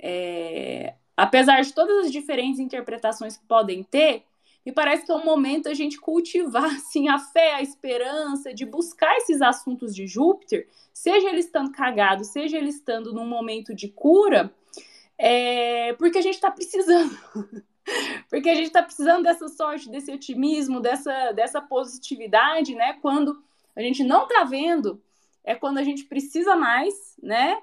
é 0.00 0.94
apesar 1.16 1.62
de 1.62 1.72
todas 1.72 2.06
as 2.06 2.12
diferentes 2.12 2.60
interpretações 2.60 3.36
que 3.36 3.46
podem 3.46 3.82
ter, 3.82 4.24
me 4.64 4.72
parece 4.72 5.06
que 5.06 5.12
é 5.12 5.14
um 5.14 5.24
momento 5.24 5.68
a 5.68 5.74
gente 5.74 5.98
cultivar 5.98 6.66
assim, 6.76 7.08
a 7.08 7.18
fé, 7.18 7.54
a 7.54 7.62
esperança, 7.62 8.52
de 8.52 8.66
buscar 8.66 9.16
esses 9.16 9.40
assuntos 9.40 9.94
de 9.94 10.06
Júpiter, 10.06 10.68
seja 10.92 11.28
ele 11.28 11.40
estando 11.40 11.72
cagado, 11.72 12.24
seja 12.24 12.58
ele 12.58 12.68
estando 12.68 13.14
num 13.14 13.26
momento 13.26 13.74
de 13.74 13.88
cura, 13.88 14.52
é, 15.16 15.94
porque 15.94 16.18
a 16.18 16.22
gente 16.22 16.34
está 16.34 16.50
precisando. 16.50 17.16
porque 18.28 18.50
a 18.50 18.54
gente 18.54 18.66
está 18.66 18.82
precisando 18.82 19.22
dessa 19.22 19.48
sorte, 19.48 19.88
desse 19.88 20.12
otimismo, 20.12 20.80
dessa, 20.80 21.32
dessa 21.32 21.60
positividade, 21.60 22.74
né? 22.74 22.94
Quando 23.00 23.40
a 23.74 23.80
gente 23.80 24.02
não 24.02 24.24
está 24.24 24.42
vendo, 24.42 25.00
é 25.44 25.54
quando 25.54 25.78
a 25.78 25.84
gente 25.84 26.04
precisa 26.04 26.56
mais, 26.56 27.14
né? 27.22 27.56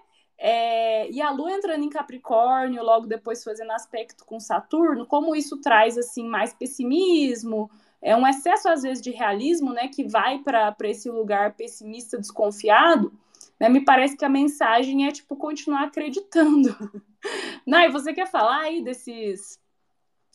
É, 0.45 1.09
e 1.09 1.21
a 1.21 1.31
Lua 1.31 1.53
entrando 1.53 1.85
em 1.85 1.89
Capricórnio, 1.89 2.83
logo 2.83 3.07
depois 3.07 3.41
fazendo 3.41 3.71
aspecto 3.71 4.25
com 4.25 4.41
Saturno, 4.41 5.05
como 5.05 5.33
isso 5.33 5.61
traz 5.61 5.97
assim 5.97 6.27
mais 6.27 6.53
pessimismo, 6.53 7.71
é 8.01 8.13
um 8.13 8.27
excesso 8.27 8.67
às 8.67 8.81
vezes 8.81 9.01
de 9.01 9.09
realismo, 9.11 9.71
né, 9.71 9.87
que 9.87 10.05
vai 10.05 10.39
para 10.39 10.75
esse 10.83 11.09
lugar 11.09 11.55
pessimista, 11.55 12.17
desconfiado. 12.17 13.13
Né, 13.57 13.69
me 13.69 13.85
parece 13.85 14.17
que 14.17 14.25
a 14.25 14.29
mensagem 14.29 15.07
é 15.07 15.13
tipo 15.13 15.37
continuar 15.37 15.85
acreditando. 15.85 16.75
Nai, 17.65 17.89
você 17.89 18.13
quer 18.13 18.29
falar 18.29 18.63
aí 18.63 18.83
desses 18.83 19.57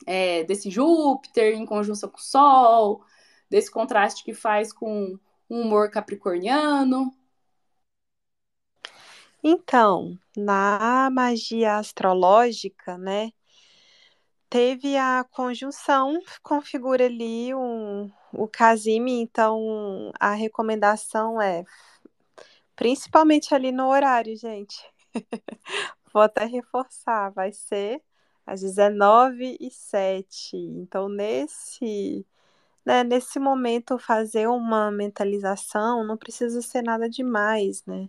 é, 0.06 0.42
desse 0.44 0.70
Júpiter 0.70 1.54
em 1.54 1.66
conjunção 1.66 2.08
com 2.08 2.16
o 2.16 2.22
Sol, 2.22 3.04
desse 3.50 3.70
contraste 3.70 4.24
que 4.24 4.32
faz 4.32 4.72
com 4.72 5.18
o 5.50 5.54
humor 5.54 5.90
capricorniano? 5.90 7.12
Então, 9.42 10.16
na 10.36 11.10
magia 11.10 11.76
astrológica, 11.78 12.96
né, 12.98 13.32
teve 14.50 14.96
a 14.96 15.24
conjunção, 15.30 16.18
configura 16.42 17.04
ali 17.06 17.54
um, 17.54 18.10
o 18.32 18.48
casime, 18.48 19.20
então 19.20 20.10
a 20.18 20.32
recomendação 20.34 21.40
é, 21.40 21.64
principalmente 22.76 23.54
ali 23.54 23.72
no 23.72 23.88
horário, 23.88 24.36
gente. 24.36 24.76
Vou 26.12 26.22
até 26.22 26.44
reforçar, 26.44 27.30
vai 27.30 27.52
ser 27.52 28.02
às 28.46 28.60
19 28.62 29.56
e 29.60 29.70
07 29.70 30.56
Então, 30.56 31.08
nesse, 31.08 32.26
né, 32.86 33.04
nesse 33.04 33.38
momento, 33.38 33.98
fazer 33.98 34.48
uma 34.48 34.90
mentalização 34.90 36.04
não 36.06 36.16
precisa 36.16 36.62
ser 36.62 36.82
nada 36.82 37.08
demais, 37.10 37.84
né? 37.86 38.08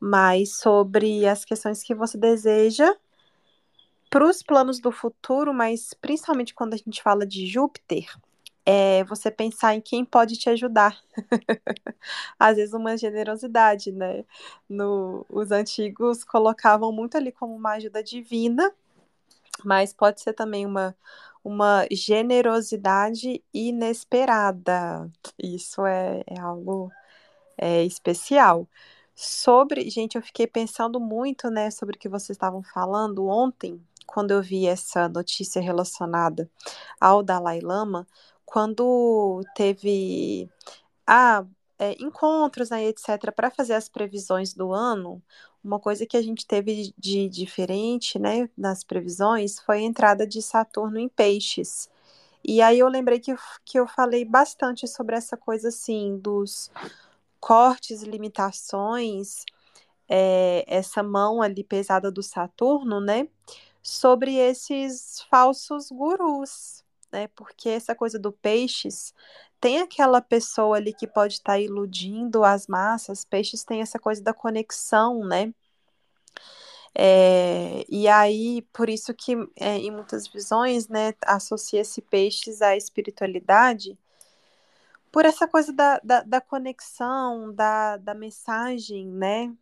Mais 0.00 0.56
sobre 0.56 1.26
as 1.26 1.44
questões 1.44 1.82
que 1.82 1.94
você 1.94 2.18
deseja 2.18 2.94
para 4.10 4.28
os 4.28 4.42
planos 4.42 4.78
do 4.78 4.92
futuro, 4.92 5.52
mas 5.52 5.92
principalmente 6.00 6.54
quando 6.54 6.74
a 6.74 6.76
gente 6.76 7.02
fala 7.02 7.26
de 7.26 7.46
Júpiter, 7.46 8.06
é 8.64 9.04
você 9.04 9.30
pensar 9.30 9.74
em 9.74 9.80
quem 9.80 10.04
pode 10.04 10.36
te 10.36 10.48
ajudar. 10.48 10.98
Às 12.38 12.56
vezes 12.56 12.74
uma 12.74 12.96
generosidade, 12.96 13.92
né? 13.92 14.24
No, 14.68 15.26
os 15.28 15.50
antigos 15.50 16.24
colocavam 16.24 16.92
muito 16.92 17.16
ali 17.16 17.32
como 17.32 17.54
uma 17.54 17.72
ajuda 17.72 18.02
divina, 18.02 18.72
mas 19.64 19.92
pode 19.92 20.20
ser 20.20 20.32
também 20.32 20.64
uma, 20.64 20.96
uma 21.42 21.86
generosidade 21.90 23.42
inesperada. 23.52 25.10
Isso 25.38 25.84
é, 25.84 26.22
é 26.26 26.40
algo 26.40 26.90
é, 27.58 27.84
especial. 27.84 28.68
Sobre, 29.14 29.88
gente, 29.90 30.16
eu 30.16 30.22
fiquei 30.22 30.46
pensando 30.46 30.98
muito, 30.98 31.48
né, 31.48 31.70
sobre 31.70 31.96
o 31.96 31.98
que 31.98 32.08
vocês 32.08 32.30
estavam 32.36 32.62
falando 32.62 33.26
ontem, 33.28 33.80
quando 34.06 34.32
eu 34.32 34.42
vi 34.42 34.66
essa 34.66 35.08
notícia 35.08 35.62
relacionada 35.62 36.50
ao 37.00 37.22
Dalai 37.22 37.60
Lama, 37.60 38.06
quando 38.44 39.40
teve 39.54 40.50
ah, 41.06 41.44
é, 41.78 41.92
encontros, 42.00 42.70
né, 42.70 42.84
etc., 42.86 43.32
para 43.34 43.50
fazer 43.50 43.74
as 43.74 43.88
previsões 43.88 44.52
do 44.52 44.72
ano, 44.72 45.22
uma 45.62 45.80
coisa 45.80 46.06
que 46.06 46.16
a 46.16 46.22
gente 46.22 46.46
teve 46.46 46.92
de 46.98 47.28
diferente, 47.28 48.18
né, 48.18 48.48
nas 48.56 48.84
previsões, 48.84 49.58
foi 49.60 49.78
a 49.78 49.82
entrada 49.82 50.26
de 50.26 50.42
Saturno 50.42 50.98
em 50.98 51.08
Peixes. 51.08 51.88
E 52.44 52.60
aí 52.60 52.78
eu 52.78 52.88
lembrei 52.88 53.18
que, 53.20 53.34
que 53.64 53.78
eu 53.78 53.86
falei 53.86 54.24
bastante 54.24 54.86
sobre 54.86 55.16
essa 55.16 55.36
coisa, 55.36 55.68
assim, 55.68 56.18
dos 56.18 56.70
cortes 57.44 58.02
limitações, 58.02 59.44
é, 60.08 60.64
essa 60.66 61.02
mão 61.02 61.42
ali 61.42 61.62
pesada 61.62 62.10
do 62.10 62.22
Saturno, 62.22 63.02
né? 63.02 63.28
Sobre 63.82 64.34
esses 64.36 65.20
falsos 65.30 65.90
gurus, 65.90 66.82
né? 67.12 67.28
Porque 67.36 67.68
essa 67.68 67.94
coisa 67.94 68.18
do 68.18 68.32
peixes 68.32 69.12
tem 69.60 69.78
aquela 69.82 70.22
pessoa 70.22 70.78
ali 70.78 70.94
que 70.94 71.06
pode 71.06 71.34
estar 71.34 71.52
tá 71.52 71.60
iludindo 71.60 72.44
as 72.44 72.66
massas, 72.66 73.26
peixes 73.26 73.62
tem 73.62 73.82
essa 73.82 73.98
coisa 73.98 74.22
da 74.22 74.32
conexão, 74.32 75.22
né? 75.22 75.52
É, 76.94 77.84
e 77.90 78.08
aí, 78.08 78.62
por 78.72 78.88
isso 78.88 79.12
que 79.12 79.36
é, 79.56 79.76
em 79.76 79.90
muitas 79.90 80.26
visões, 80.28 80.88
né, 80.88 81.12
associa-se 81.26 82.00
peixes 82.00 82.62
à 82.62 82.74
espiritualidade, 82.74 83.98
por 85.14 85.24
essa 85.24 85.46
coisa 85.46 85.72
da, 85.72 86.00
da, 86.02 86.22
da 86.22 86.40
conexão, 86.40 87.54
da, 87.54 87.96
da 87.98 88.14
mensagem, 88.14 89.06
né? 89.06 89.54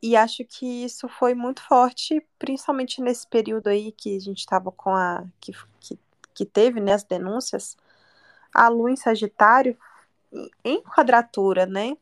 E 0.00 0.14
acho 0.14 0.44
que 0.44 0.64
isso 0.84 1.08
foi 1.08 1.34
muito 1.34 1.60
forte, 1.60 2.24
principalmente 2.38 3.02
nesse 3.02 3.26
período 3.26 3.66
aí 3.66 3.90
que 3.90 4.16
a 4.16 4.20
gente 4.20 4.38
estava 4.38 4.70
com 4.70 4.90
a. 4.90 5.24
Que, 5.40 5.50
que, 5.80 5.98
que 6.32 6.46
teve 6.46 6.78
né, 6.78 6.92
as 6.92 7.02
denúncias. 7.02 7.76
A 8.54 8.68
lua 8.68 8.92
em 8.92 8.96
Sagitário 8.96 9.76
em 10.64 10.80
quadratura, 10.82 11.66
né? 11.66 11.96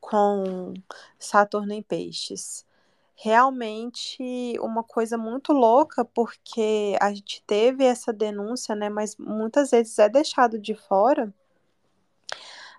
Com 0.00 0.74
Saturno 1.16 1.72
em 1.72 1.82
Peixes. 1.84 2.66
Realmente 3.14 4.58
uma 4.58 4.82
coisa 4.82 5.16
muito 5.16 5.52
louca, 5.52 6.04
porque 6.04 6.96
a 7.00 7.14
gente 7.14 7.44
teve 7.46 7.84
essa 7.84 8.12
denúncia, 8.12 8.74
né? 8.74 8.88
Mas 8.88 9.16
muitas 9.16 9.70
vezes 9.70 9.96
é 10.00 10.08
deixado 10.08 10.58
de 10.58 10.74
fora 10.74 11.32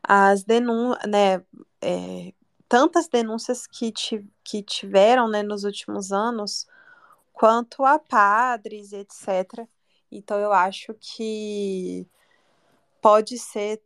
as 0.08 0.44
denúncias, 0.44 1.10
né, 1.10 1.44
é, 1.82 2.34
tantas 2.70 3.08
denúncias 3.08 3.68
que, 3.68 3.94
que 4.44 4.64
tiveram 4.64 5.28
né, 5.28 5.44
nos 5.44 5.64
últimos 5.64 6.12
anos, 6.12 6.68
quanto 7.34 7.84
a 7.84 8.00
padres, 8.00 8.94
etc. 8.94 9.68
Então 10.12 10.40
eu 10.40 10.54
acho 10.54 10.94
que 10.96 12.08
pode 13.02 13.38
ser 13.38 13.82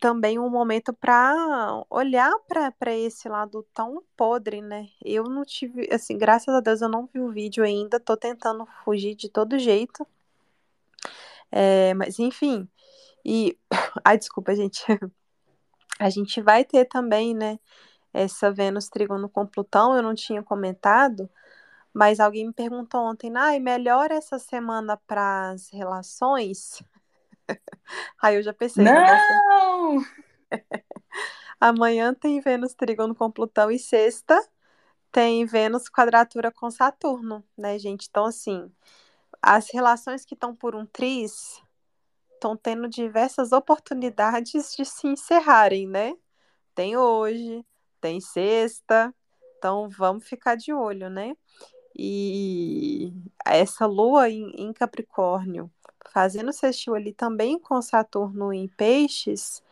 também 0.00 0.38
um 0.38 0.50
momento 0.50 0.92
para 0.92 1.84
olhar 1.90 2.32
para 2.48 2.94
esse 2.96 3.28
lado 3.28 3.64
tão 3.74 4.02
podre, 4.16 4.60
né? 4.60 4.88
Eu 5.04 5.24
não 5.24 5.44
tive, 5.44 5.88
assim, 5.92 6.18
graças 6.18 6.48
a 6.54 6.60
Deus 6.60 6.80
eu 6.80 6.88
não 6.88 7.06
vi 7.06 7.20
o 7.20 7.30
vídeo 7.30 7.64
ainda, 7.64 8.00
tô 8.00 8.16
tentando 8.16 8.66
fugir 8.84 9.14
de 9.14 9.28
todo 9.28 9.58
jeito. 9.58 10.06
É, 11.50 11.94
mas 11.94 12.18
enfim, 12.18 12.68
e. 13.24 13.58
Ai, 14.04 14.18
desculpa, 14.18 14.54
gente. 14.54 14.82
A 15.98 16.10
gente 16.10 16.40
vai 16.40 16.64
ter 16.64 16.84
também, 16.84 17.34
né, 17.34 17.58
essa 18.12 18.50
Vênus 18.50 18.88
trígono 18.88 19.28
com 19.28 19.46
Plutão, 19.46 19.96
eu 19.96 20.02
não 20.02 20.14
tinha 20.14 20.42
comentado, 20.42 21.28
mas 21.92 22.20
alguém 22.20 22.46
me 22.46 22.52
perguntou 22.52 23.00
ontem, 23.00 23.32
ai, 23.36 23.58
melhor 23.58 24.10
essa 24.10 24.38
semana 24.38 24.96
para 25.06 25.50
as 25.50 25.70
relações? 25.70 26.82
Aí 28.20 28.36
eu 28.36 28.42
já 28.42 28.52
pensei. 28.52 28.84
Não! 28.84 30.04
Amanhã 31.60 32.12
tem 32.12 32.40
Vênus 32.40 32.74
trígono 32.74 33.14
com 33.14 33.30
Plutão 33.30 33.70
e 33.70 33.78
sexta 33.78 34.38
tem 35.16 35.46
Vênus 35.46 35.88
quadratura 35.88 36.52
com 36.52 36.70
Saturno, 36.70 37.42
né, 37.56 37.78
gente? 37.78 38.06
Então, 38.10 38.26
assim, 38.26 38.70
as 39.40 39.70
relações 39.72 40.26
que 40.26 40.34
estão 40.34 40.54
por 40.54 40.74
um 40.74 40.84
tris 40.84 41.62
estão 42.46 42.56
tendo 42.56 42.88
diversas 42.88 43.52
oportunidades 43.52 44.74
de 44.76 44.84
se 44.84 45.08
encerrarem, 45.08 45.88
né? 45.88 46.14
Tem 46.74 46.96
hoje, 46.96 47.64
tem 48.00 48.20
sexta, 48.20 49.12
então 49.58 49.88
vamos 49.88 50.28
ficar 50.28 50.56
de 50.56 50.72
olho, 50.72 51.10
né? 51.10 51.36
E 51.94 53.12
essa 53.44 53.86
lua 53.86 54.28
em, 54.30 54.50
em 54.56 54.72
Capricórnio, 54.72 55.70
fazendo 56.12 56.52
sextil 56.52 56.94
ali 56.94 57.12
também 57.12 57.58
com 57.58 57.80
Saturno 57.82 58.52
em 58.52 58.68
Peixes, 58.68 59.62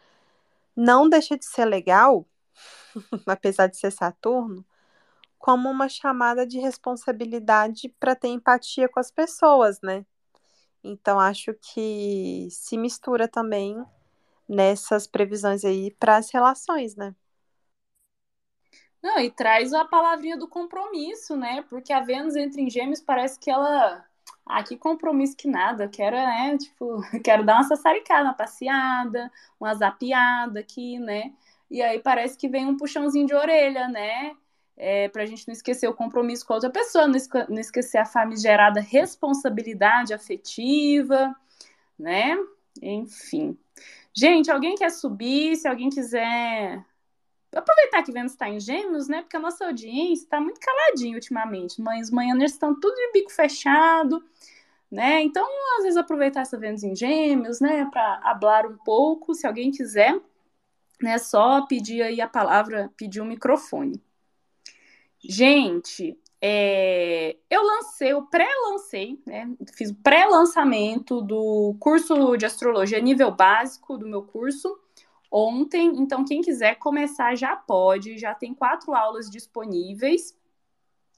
não 0.75 1.09
deixa 1.09 1.39
de 1.39 1.45
ser 1.45 1.67
legal, 1.67 2.27
apesar 3.27 3.69
de 3.69 3.77
ser 3.77 3.93
Saturno, 3.93 4.65
como 5.39 5.71
uma 5.71 5.89
chamada 5.89 6.47
de 6.47 6.59
responsabilidade 6.59 7.89
para 8.01 8.17
ter 8.17 8.29
empatia 8.29 8.89
com 8.89 8.99
as 8.99 9.11
pessoas, 9.11 9.81
né? 9.83 10.05
Então 10.85 11.19
acho 11.21 11.55
que 11.55 12.49
se 12.51 12.79
mistura 12.79 13.27
também 13.29 13.85
nessas 14.49 15.07
previsões 15.07 15.65
aí 15.65 15.93
para 15.93 16.17
as 16.19 16.31
relações, 16.31 16.97
né? 16.97 17.15
Não, 19.03 19.19
e 19.21 19.31
traz 19.31 19.73
a 19.75 19.85
palavrinha 19.85 20.37
do 20.37 20.49
compromisso, 20.49 21.37
né? 21.37 21.63
Porque 21.69 21.93
a 21.93 22.01
Vênus 22.01 22.37
entra 22.37 22.61
em 22.61 22.71
Gêmeos, 22.71 23.01
parece 23.01 23.39
que 23.39 23.51
ela. 23.51 24.05
Ah, 24.47 24.63
que 24.63 24.77
compromisso 24.77 25.37
que 25.37 25.49
nada. 25.49 25.89
Quero, 25.89 26.17
né? 26.17 26.57
Tipo, 26.59 27.01
quero 27.23 27.45
dar 27.45 27.55
uma 27.57 27.65
sassaricada, 27.65 28.25
uma 28.25 28.35
passeada, 28.35 29.31
uma 29.61 29.75
zapiada 29.75 30.61
aqui, 30.61 30.99
né? 30.99 31.33
E 31.71 31.83
aí 31.83 31.99
parece 32.01 32.37
que 32.39 32.49
vem 32.49 32.67
um 32.67 32.77
puxãozinho 32.77 33.27
de 33.27 33.35
orelha, 33.35 33.89
né? 33.89 34.35
É, 34.77 35.09
para 35.09 35.23
a 35.23 35.27
gente 35.27 35.47
não 35.47 35.53
esquecer 35.53 35.87
o 35.89 35.95
compromisso 35.95 36.45
com 36.45 36.53
a 36.53 36.57
outra 36.57 36.71
pessoa, 36.71 37.07
não, 37.07 37.17
esque 37.17 37.39
não 37.49 37.59
esquecer 37.59 37.99
a 37.99 38.05
famigerada 38.05 38.81
responsabilidade 38.81 40.13
afetiva, 40.13 41.35
né? 41.99 42.37
Enfim. 42.83 43.57
Gente, 44.13 44.51
alguém 44.51 44.75
quer 44.75 44.91
subir? 44.91 45.57
Se 45.57 45.69
alguém 45.69 45.91
quiser 45.91 46.85
aproveitar 47.55 48.03
que 48.03 48.13
Vênus 48.13 48.33
está 48.33 48.49
em 48.49 48.61
Gêmeos, 48.61 49.09
né? 49.09 49.23
Porque 49.23 49.37
a 49.37 49.41
nossa 49.41 49.67
audiência 49.67 50.25
está 50.25 50.41
muito 50.41 50.61
caladinha 50.61 51.15
ultimamente. 51.15 51.81
Mães, 51.81 52.11
manhãs 52.11 52.53
estão 52.53 52.79
tudo 52.79 52.95
de 52.95 53.13
bico 53.13 53.33
fechado, 53.33 54.23
né? 54.91 55.23
Então, 55.23 55.47
às 55.79 55.85
vezes 55.85 55.97
aproveitar 55.97 56.43
essa 56.43 56.59
Vênus 56.59 56.83
em 56.83 56.95
Gêmeos, 56.95 57.61
né, 57.61 57.89
para 57.91 58.21
hablar 58.25 58.67
um 58.67 58.77
pouco, 58.79 59.35
se 59.35 59.47
alguém 59.47 59.71
quiser, 59.71 60.21
né, 61.03 61.19
só 61.19 61.67
pedir 61.67 62.03
aí 62.03 62.21
a 62.21 62.29
palavra, 62.29 62.91
pedir 62.97 63.21
o 63.21 63.25
um 63.25 63.27
microfone. 63.27 64.01
Gente, 65.27 66.19
é, 66.41 67.37
eu 67.49 67.63
lancei, 67.63 68.13
eu 68.13 68.23
pré-lancei, 68.27 69.19
né? 69.27 69.51
Fiz 69.73 69.91
o 69.91 69.95
pré-lançamento 69.95 71.23
do 71.23 71.75
curso 71.81 72.37
de 72.37 72.45
astrologia 72.45 73.01
nível 73.01 73.31
básico 73.31 73.97
do 73.97 74.07
meu 74.07 74.23
curso 74.23 74.79
ontem. 75.31 75.87
Então, 75.97 76.25
quem 76.25 76.43
quiser 76.43 76.75
começar 76.75 77.35
já 77.35 77.57
pode, 77.57 78.19
já 78.19 78.35
tem 78.35 78.53
quatro 78.53 78.95
aulas 78.95 79.31
disponíveis. 79.31 80.37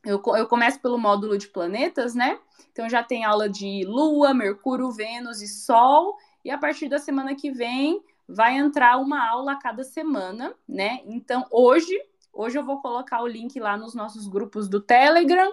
Eu, 0.04 0.22
eu 0.36 0.46
começo 0.46 0.80
pelo 0.80 0.96
módulo 0.96 1.36
de 1.36 1.48
planetas, 1.48 2.14
né? 2.14 2.38
Então, 2.70 2.88
já 2.88 3.02
tem 3.02 3.24
aula 3.24 3.48
de 3.48 3.84
Lua, 3.84 4.32
Mercúrio, 4.32 4.92
Vênus 4.92 5.42
e 5.42 5.48
Sol. 5.48 6.16
E 6.44 6.50
a 6.50 6.57
partir 6.57 6.88
da 6.88 7.00
semana 7.00 7.34
que 7.34 7.50
vem, 7.50 8.00
vai 8.28 8.57
entrar 8.57 8.98
uma 8.98 9.28
aula 9.28 9.52
a 9.52 9.59
cada 9.59 9.82
semana, 9.82 10.54
né? 10.68 11.00
Então, 11.07 11.44
hoje, 11.50 11.92
hoje 12.37 12.59
eu 12.59 12.64
vou 12.64 12.80
colocar 12.80 13.22
o 13.22 13.26
link 13.26 13.59
lá 13.59 13.76
nos 13.76 13.95
nossos 13.95 14.28
grupos 14.28 14.68
do 14.68 14.80
Telegram 14.80 15.53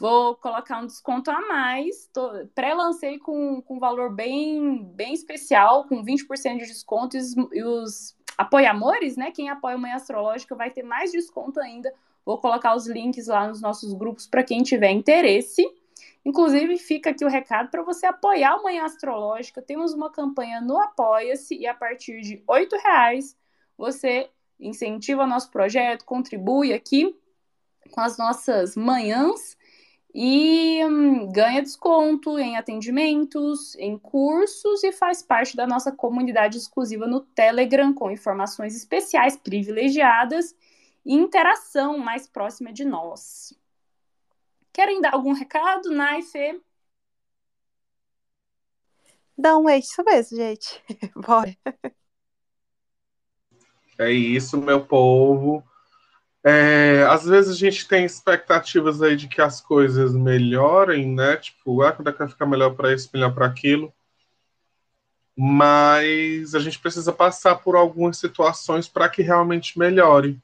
Vou 0.00 0.34
colocar 0.34 0.80
um 0.80 0.86
desconto 0.86 1.30
a 1.30 1.46
mais. 1.46 2.10
Pré-lancei 2.54 3.18
com, 3.18 3.60
com 3.60 3.78
valor 3.78 4.10
bem, 4.10 4.82
bem 4.94 5.12
especial, 5.12 5.84
com 5.84 6.02
20% 6.02 6.56
de 6.56 6.66
desconto. 6.66 7.18
E 7.18 7.20
os, 7.20 7.36
os 7.36 8.16
apoiamores, 8.38 9.18
né? 9.18 9.30
Quem 9.30 9.50
apoia 9.50 9.76
o 9.76 9.78
Manhã 9.78 9.96
Astrológica 9.96 10.56
vai 10.56 10.70
ter 10.70 10.82
mais 10.82 11.12
desconto 11.12 11.60
ainda. 11.60 11.92
Vou 12.24 12.38
colocar 12.38 12.74
os 12.74 12.86
links 12.86 13.26
lá 13.26 13.46
nos 13.46 13.60
nossos 13.60 13.92
grupos 13.92 14.26
para 14.26 14.42
quem 14.42 14.62
tiver 14.62 14.90
interesse. 14.90 15.62
Inclusive, 16.24 16.78
fica 16.78 17.10
aqui 17.10 17.22
o 17.22 17.28
recado 17.28 17.68
para 17.70 17.82
você 17.82 18.06
apoiar 18.06 18.56
o 18.56 18.62
Manhã 18.62 18.84
Astrológica. 18.84 19.60
Temos 19.60 19.92
uma 19.92 20.10
campanha 20.10 20.62
no 20.62 20.78
Apoia-se 20.80 21.58
e 21.58 21.66
a 21.66 21.74
partir 21.74 22.22
de 22.22 22.36
R$ 22.48 22.68
reais 22.82 23.36
você 23.76 24.30
incentiva 24.60 25.26
nosso 25.26 25.50
projeto, 25.50 26.04
contribui 26.04 26.72
aqui 26.72 27.16
com 27.90 28.00
as 28.00 28.16
nossas 28.18 28.76
manhãs 28.76 29.56
e 30.14 30.84
hum, 30.84 31.30
ganha 31.30 31.62
desconto 31.62 32.38
em 32.38 32.56
atendimentos, 32.56 33.76
em 33.76 33.96
cursos 33.98 34.82
e 34.82 34.92
faz 34.92 35.22
parte 35.22 35.56
da 35.56 35.66
nossa 35.66 35.92
comunidade 35.92 36.58
exclusiva 36.58 37.06
no 37.06 37.20
Telegram 37.20 37.92
com 37.94 38.10
informações 38.10 38.76
especiais 38.76 39.36
privilegiadas 39.36 40.54
e 41.04 41.14
interação 41.14 41.98
mais 41.98 42.26
próxima 42.26 42.72
de 42.72 42.84
nós. 42.84 43.54
Querem 44.72 45.00
dar 45.00 45.14
algum 45.14 45.32
recado, 45.32 45.90
Naife? 45.90 46.60
Não, 49.36 49.68
é 49.68 49.78
isso 49.78 50.02
mesmo, 50.04 50.36
gente. 50.36 50.82
Bora. 51.16 51.56
É 54.00 54.10
isso, 54.10 54.56
meu 54.56 54.80
povo. 54.80 55.62
É, 56.42 57.04
às 57.10 57.26
vezes 57.26 57.54
a 57.54 57.58
gente 57.58 57.86
tem 57.86 58.02
expectativas 58.02 59.02
aí 59.02 59.14
de 59.14 59.28
que 59.28 59.42
as 59.42 59.60
coisas 59.60 60.14
melhorem, 60.14 61.14
né? 61.14 61.36
Tipo, 61.36 61.82
ah, 61.82 61.92
quando 61.92 62.08
é 62.08 62.12
que 62.12 62.18
vai 62.18 62.28
ficar 62.28 62.46
melhor 62.46 62.74
para 62.74 62.94
isso, 62.94 63.10
melhor 63.12 63.34
para 63.34 63.44
aquilo. 63.44 63.92
Mas 65.36 66.54
a 66.54 66.58
gente 66.60 66.78
precisa 66.78 67.12
passar 67.12 67.56
por 67.56 67.76
algumas 67.76 68.16
situações 68.16 68.88
para 68.88 69.06
que 69.06 69.20
realmente 69.20 69.78
melhore, 69.78 70.40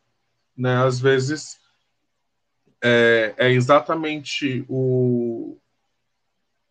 né? 0.54 0.84
Às 0.84 1.00
vezes 1.00 1.58
é, 2.84 3.34
é 3.38 3.50
exatamente 3.50 4.66
o 4.68 5.56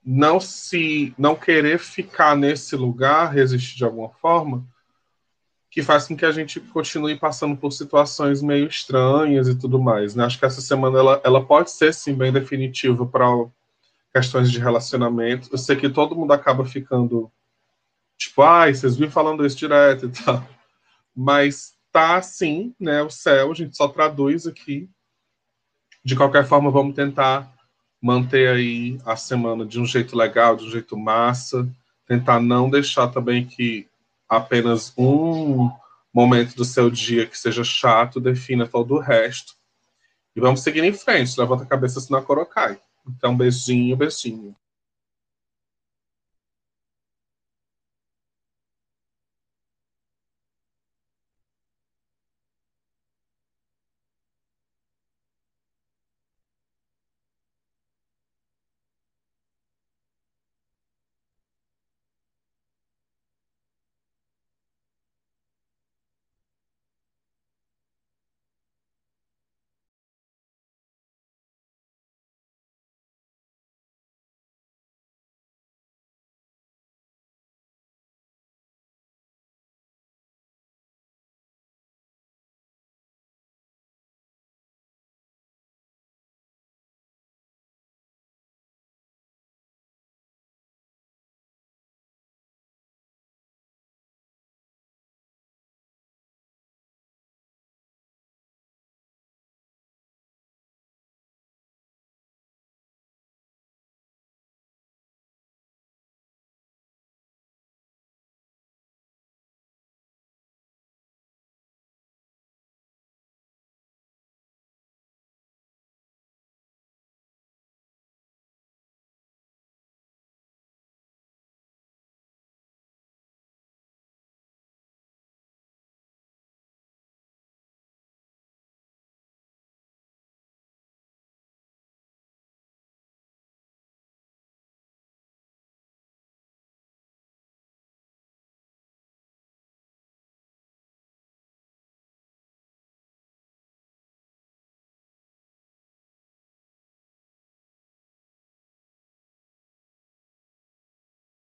não 0.06 0.40
se 0.40 1.16
não 1.18 1.36
querer 1.36 1.80
ficar 1.80 2.38
nesse 2.38 2.76
lugar, 2.76 3.34
resistir 3.34 3.76
de 3.76 3.84
alguma 3.86 4.10
forma, 4.10 4.64
que 5.76 5.84
faz 5.84 6.08
com 6.08 6.16
que 6.16 6.26
a 6.26 6.32
gente 6.32 6.62
continue 6.62 7.20
passando 7.20 7.58
por 7.58 7.70
situações 7.70 8.42
meio 8.42 8.66
estranhas 8.66 9.50
e 9.50 9.56
tudo 9.60 9.78
mais. 9.78 10.16
Né? 10.16 10.24
Acho 10.24 10.40
que 10.40 10.46
essa 10.46 10.62
semana 10.62 10.98
ela, 10.98 11.22
ela 11.22 11.46
pode 11.46 11.70
ser 11.70 11.94
sim 11.94 12.16
bem 12.16 12.32
definitiva 12.32 13.06
para 13.06 13.28
questões 14.14 14.50
de 14.50 14.58
relacionamento. 14.58 15.50
Eu 15.52 15.58
sei 15.58 15.76
que 15.76 15.90
todo 15.90 16.16
mundo 16.16 16.32
acaba 16.32 16.64
ficando 16.64 17.30
tipo, 18.18 18.42
ai, 18.42 18.74
vocês 18.74 18.96
vêm 18.96 19.10
falando 19.10 19.46
isso 19.46 19.58
direto 19.58 20.06
e 20.06 20.24
tal. 20.24 20.48
Mas 21.14 21.74
tá 21.92 22.16
assim, 22.16 22.74
né? 22.80 23.02
O 23.02 23.10
céu, 23.10 23.52
a 23.52 23.54
gente 23.54 23.76
só 23.76 23.90
traduz 23.90 24.48
aqui. 24.48 24.90
De 26.06 26.16
qualquer 26.16 26.46
forma, 26.46 26.72
vamos 26.72 26.96
tentar 26.96 27.54
manter 28.02 28.48
aí 28.48 28.98
a 29.06 29.18
semana 29.18 29.66
de 29.66 29.78
um 29.78 29.86
jeito 29.86 30.16
legal, 30.16 30.56
de 30.56 30.64
um 30.64 30.72
jeito 30.72 30.96
massa, 30.96 31.68
tentar 32.08 32.40
não 32.40 32.70
deixar 32.70 33.10
também 33.10 33.46
que 33.46 33.90
apenas 34.30 34.94
um 34.98 35.70
momento 36.14 36.56
do 36.56 36.66
seu 36.66 36.90
dia 36.90 37.28
que 37.28 37.38
seja 37.38 37.64
chato 37.64 38.20
defina 38.20 38.68
todo 38.68 38.96
o 38.96 39.00
resto. 39.00 39.54
E 40.36 40.40
vamos 40.40 40.62
seguir 40.62 40.84
em 40.84 40.94
frente. 40.94 41.40
Levanta 41.40 41.64
a 41.64 41.68
cabeça, 41.68 42.00
senão 42.00 42.20
a 42.20 42.22
cor 42.22 42.46
cai. 42.46 42.80
Então, 43.08 43.36
beijinho, 43.36 43.96
beijinho. 43.96 44.56